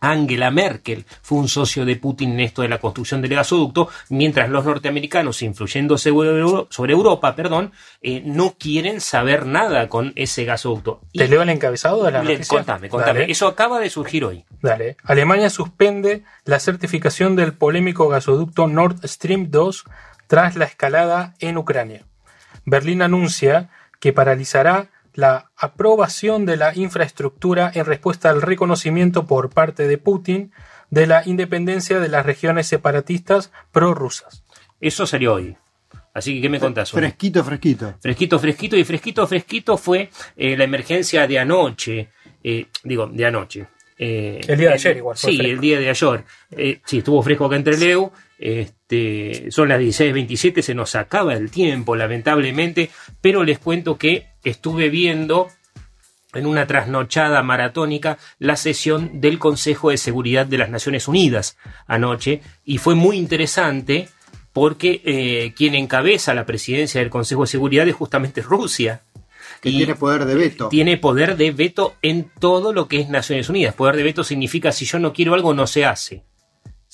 Angela 0.00 0.50
Merkel 0.50 1.04
fue 1.22 1.38
un 1.38 1.48
socio 1.48 1.84
de 1.84 1.96
Putin 1.96 2.32
en 2.32 2.40
esto 2.40 2.62
de 2.62 2.68
la 2.68 2.78
construcción 2.78 3.22
del 3.22 3.34
gasoducto, 3.34 3.88
mientras 4.10 4.50
los 4.50 4.64
norteamericanos, 4.64 5.42
influyendo 5.42 5.96
sobre 5.98 6.92
Europa, 6.92 7.34
perdón, 7.34 7.72
eh, 8.02 8.22
no 8.24 8.54
quieren 8.58 9.00
saber 9.00 9.46
nada 9.46 9.88
con 9.88 10.12
ese 10.16 10.44
gasoducto. 10.44 11.00
¿Te 11.12 11.28
leo 11.28 11.42
el 11.42 11.48
encabezado 11.48 12.04
de 12.04 12.12
la 12.12 12.22
noticia? 12.22 12.46
Contame, 12.46 12.88
contame. 12.88 13.20
Dale. 13.20 13.32
Eso 13.32 13.46
acaba 13.46 13.80
de 13.80 13.90
surgir 13.90 14.24
hoy. 14.24 14.44
Dale. 14.60 14.96
Alemania 15.04 15.50
suspende 15.50 16.22
la 16.44 16.58
certificación 16.60 17.36
del 17.36 17.54
polémico 17.54 18.08
gasoducto 18.08 18.66
Nord 18.66 19.06
Stream 19.06 19.50
2 19.50 19.84
tras 20.26 20.56
la 20.56 20.64
escalada 20.64 21.34
en 21.38 21.56
Ucrania. 21.56 22.04
Berlín 22.64 23.02
anuncia 23.02 23.70
que 24.00 24.12
paralizará 24.12 24.90
la 25.14 25.50
aprobación 25.56 26.44
de 26.44 26.56
la 26.56 26.74
infraestructura 26.74 27.70
en 27.74 27.84
respuesta 27.84 28.30
al 28.30 28.42
reconocimiento 28.42 29.26
por 29.26 29.50
parte 29.50 29.86
de 29.88 29.98
Putin 29.98 30.52
de 30.90 31.06
la 31.06 31.22
independencia 31.26 31.98
de 31.98 32.08
las 32.08 32.26
regiones 32.26 32.66
separatistas 32.66 33.52
prorrusas. 33.72 34.44
Eso 34.80 35.06
salió 35.06 35.34
hoy. 35.34 35.56
Así 36.12 36.34
que, 36.34 36.42
¿qué 36.42 36.48
me 36.48 36.60
contás 36.60 36.92
hoy? 36.94 37.00
Fresquito, 37.00 37.42
fresquito. 37.42 37.94
Fresquito, 38.00 38.38
fresquito. 38.38 38.76
Y 38.76 38.84
fresquito, 38.84 39.26
fresquito 39.26 39.76
fue 39.76 40.10
eh, 40.36 40.56
la 40.56 40.64
emergencia 40.64 41.26
de 41.26 41.38
anoche. 41.38 42.08
Eh, 42.42 42.66
digo, 42.84 43.06
de 43.06 43.26
anoche. 43.26 43.66
Eh, 43.96 44.40
el 44.46 44.58
día 44.58 44.68
de 44.68 44.74
ayer, 44.74 44.96
igual. 44.96 45.16
sí, 45.16 45.38
el 45.40 45.60
día 45.60 45.78
de 45.78 45.90
ayer. 45.90 46.24
Eh, 46.50 46.80
sí, 46.84 46.98
estuvo 46.98 47.22
fresco 47.22 47.46
acá 47.46 47.56
entre 47.56 47.76
Leu. 47.76 48.12
Este, 48.38 49.50
son 49.50 49.68
las 49.68 49.80
16.27, 49.80 50.60
se 50.60 50.74
nos 50.74 50.94
acaba 50.96 51.34
el 51.34 51.50
tiempo, 51.50 51.96
lamentablemente. 51.96 52.90
Pero 53.20 53.44
les 53.44 53.58
cuento 53.58 53.96
que 53.96 54.33
estuve 54.44 54.88
viendo 54.88 55.48
en 56.34 56.46
una 56.46 56.66
trasnochada 56.66 57.42
maratónica 57.42 58.18
la 58.38 58.56
sesión 58.56 59.20
del 59.20 59.38
Consejo 59.38 59.90
de 59.90 59.98
Seguridad 59.98 60.46
de 60.46 60.58
las 60.58 60.70
Naciones 60.70 61.08
Unidas 61.08 61.56
anoche 61.86 62.42
y 62.64 62.78
fue 62.78 62.94
muy 62.94 63.16
interesante 63.16 64.08
porque 64.52 65.02
eh, 65.04 65.52
quien 65.56 65.74
encabeza 65.74 66.34
la 66.34 66.46
presidencia 66.46 67.00
del 67.00 67.10
Consejo 67.10 67.42
de 67.42 67.48
Seguridad 67.48 67.88
es 67.88 67.94
justamente 67.94 68.40
Rusia. 68.40 69.02
Que 69.60 69.70
y 69.70 69.78
tiene 69.78 69.94
poder 69.96 70.24
de 70.26 70.34
veto. 70.34 70.68
Tiene 70.68 70.96
poder 70.96 71.36
de 71.36 71.50
veto 71.50 71.94
en 72.02 72.30
todo 72.38 72.72
lo 72.72 72.86
que 72.86 73.00
es 73.00 73.08
Naciones 73.08 73.48
Unidas. 73.48 73.74
Poder 73.74 73.96
de 73.96 74.04
veto 74.04 74.22
significa 74.22 74.70
si 74.70 74.84
yo 74.84 74.98
no 74.98 75.12
quiero 75.12 75.34
algo 75.34 75.54
no 75.54 75.66
se 75.66 75.84
hace. 75.84 76.22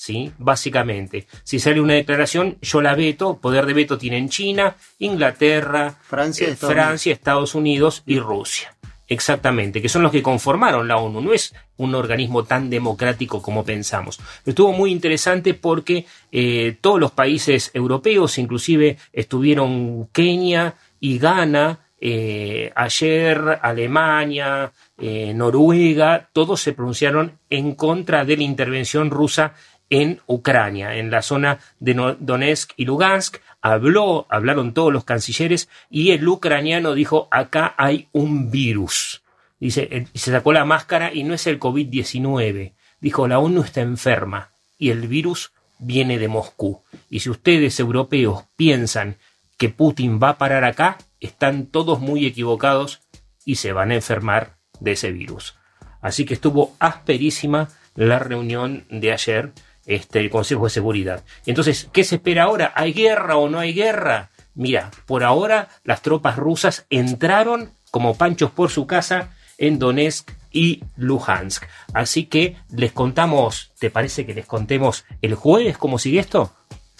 ¿Sí? 0.01 0.31
Básicamente. 0.39 1.27
Si 1.43 1.59
sale 1.59 1.79
una 1.79 1.93
declaración, 1.93 2.57
yo 2.59 2.81
la 2.81 2.95
veto. 2.95 3.37
Poder 3.37 3.67
de 3.67 3.73
veto 3.73 3.99
tienen 3.99 4.29
China, 4.29 4.75
Inglaterra, 4.97 5.93
Francia, 6.01 6.47
eh, 6.47 6.51
Estados, 6.53 6.73
Francia 6.73 7.13
Estados 7.13 7.53
Unidos 7.53 8.01
y 8.07 8.17
Rusia. 8.17 8.75
Exactamente, 9.07 9.79
que 9.79 9.89
son 9.89 10.01
los 10.01 10.11
que 10.11 10.23
conformaron 10.23 10.87
la 10.87 10.97
ONU. 10.97 11.21
No 11.21 11.33
es 11.33 11.53
un 11.77 11.93
organismo 11.93 12.45
tan 12.45 12.71
democrático 12.71 13.43
como 13.43 13.63
pensamos. 13.63 14.19
Estuvo 14.43 14.73
muy 14.73 14.91
interesante 14.91 15.53
porque 15.53 16.07
eh, 16.31 16.77
todos 16.81 16.99
los 16.99 17.11
países 17.11 17.69
europeos, 17.75 18.39
inclusive 18.39 18.97
estuvieron 19.13 20.07
Kenia 20.11 20.73
y 20.99 21.19
Ghana, 21.19 21.79
eh, 22.03 22.71
ayer 22.75 23.59
Alemania, 23.61 24.71
eh, 24.97 25.35
Noruega, 25.35 26.29
todos 26.33 26.59
se 26.59 26.73
pronunciaron 26.73 27.37
en 27.47 27.75
contra 27.75 28.25
de 28.25 28.37
la 28.37 28.43
intervención 28.43 29.11
rusa 29.11 29.53
en 29.91 30.21
Ucrania, 30.25 30.95
en 30.95 31.11
la 31.11 31.21
zona 31.21 31.59
de 31.79 32.15
Donetsk 32.19 32.71
y 32.77 32.85
Lugansk. 32.85 33.37
Habló, 33.61 34.25
hablaron 34.29 34.73
todos 34.73 34.91
los 34.91 35.03
cancilleres 35.03 35.69
y 35.91 36.11
el 36.11 36.27
ucraniano 36.27 36.95
dijo, 36.95 37.27
acá 37.29 37.75
hay 37.77 38.07
un 38.11 38.49
virus. 38.49 39.21
Dice, 39.59 40.07
se 40.15 40.31
sacó 40.31 40.53
la 40.53 40.65
máscara 40.65 41.13
y 41.13 41.23
no 41.23 41.35
es 41.35 41.45
el 41.45 41.59
COVID-19. 41.59 42.73
Dijo, 42.99 43.27
la 43.27 43.37
ONU 43.37 43.61
está 43.61 43.81
enferma 43.81 44.49
y 44.79 44.89
el 44.89 45.07
virus 45.07 45.51
viene 45.77 46.17
de 46.17 46.27
Moscú. 46.27 46.81
Y 47.09 47.19
si 47.19 47.29
ustedes 47.29 47.79
europeos 47.79 48.45
piensan 48.55 49.17
que 49.57 49.69
Putin 49.69 50.19
va 50.23 50.29
a 50.29 50.37
parar 50.37 50.63
acá, 50.63 50.97
están 51.19 51.67
todos 51.67 51.99
muy 51.99 52.25
equivocados 52.25 53.01
y 53.45 53.55
se 53.55 53.73
van 53.73 53.91
a 53.91 53.95
enfermar 53.95 54.55
de 54.79 54.93
ese 54.93 55.11
virus. 55.11 55.55
Así 56.01 56.25
que 56.25 56.33
estuvo 56.33 56.75
asperísima 56.79 57.69
la 57.95 58.19
reunión 58.19 58.85
de 58.89 59.11
ayer 59.11 59.51
este, 59.95 60.19
el 60.19 60.29
Consejo 60.29 60.65
de 60.65 60.69
Seguridad. 60.69 61.23
Entonces, 61.45 61.89
¿qué 61.91 62.03
se 62.03 62.15
espera 62.15 62.43
ahora? 62.43 62.71
¿Hay 62.75 62.93
guerra 62.93 63.37
o 63.37 63.49
no 63.49 63.59
hay 63.59 63.73
guerra? 63.73 64.31
Mira, 64.53 64.91
por 65.05 65.23
ahora 65.23 65.69
las 65.83 66.01
tropas 66.01 66.37
rusas 66.37 66.85
entraron 66.89 67.73
como 67.89 68.15
panchos 68.15 68.51
por 68.51 68.69
su 68.69 68.87
casa 68.87 69.35
en 69.57 69.79
Donetsk 69.79 70.31
y 70.51 70.83
Luhansk. 70.97 71.63
Así 71.93 72.25
que 72.25 72.57
les 72.69 72.91
contamos, 72.91 73.71
¿te 73.79 73.89
parece 73.89 74.25
que 74.25 74.33
les 74.33 74.45
contemos 74.45 75.05
el 75.21 75.35
jueves 75.35 75.77
cómo 75.77 75.99
sigue 75.99 76.19
esto? 76.19 76.53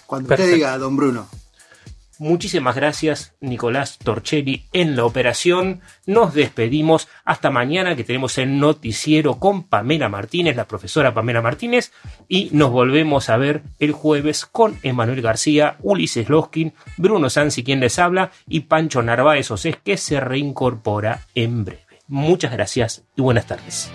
Cuando 0.06 0.28
Perfecto. 0.28 0.50
usted 0.50 0.56
diga, 0.56 0.78
don 0.78 0.96
Bruno. 0.96 1.28
Muchísimas 2.18 2.76
gracias, 2.76 3.34
Nicolás 3.40 3.98
Torchelli, 3.98 4.66
en 4.72 4.96
la 4.96 5.04
operación. 5.04 5.80
Nos 6.06 6.34
despedimos 6.34 7.08
hasta 7.24 7.50
mañana, 7.50 7.96
que 7.96 8.04
tenemos 8.04 8.38
el 8.38 8.58
noticiero 8.58 9.38
con 9.38 9.64
Pamela 9.64 10.08
Martínez, 10.08 10.54
la 10.54 10.68
profesora 10.68 11.14
Pamela 11.14 11.42
Martínez, 11.42 11.92
y 12.28 12.50
nos 12.52 12.70
volvemos 12.70 13.30
a 13.30 13.38
ver 13.38 13.62
el 13.78 13.92
jueves 13.92 14.46
con 14.46 14.78
Emanuel 14.82 15.22
García, 15.22 15.76
Ulises 15.80 16.28
Loskin, 16.28 16.74
Bruno 16.96 17.30
Sansi, 17.30 17.64
quien 17.64 17.80
les 17.80 17.98
habla, 17.98 18.30
y 18.46 18.60
Pancho 18.60 19.02
Narváez 19.02 19.50
Osés, 19.50 19.76
que 19.82 19.96
se 19.96 20.20
reincorpora 20.20 21.26
en 21.34 21.64
breve. 21.64 21.82
Muchas 22.08 22.52
gracias 22.52 23.04
y 23.16 23.22
buenas 23.22 23.46
tardes. 23.46 23.90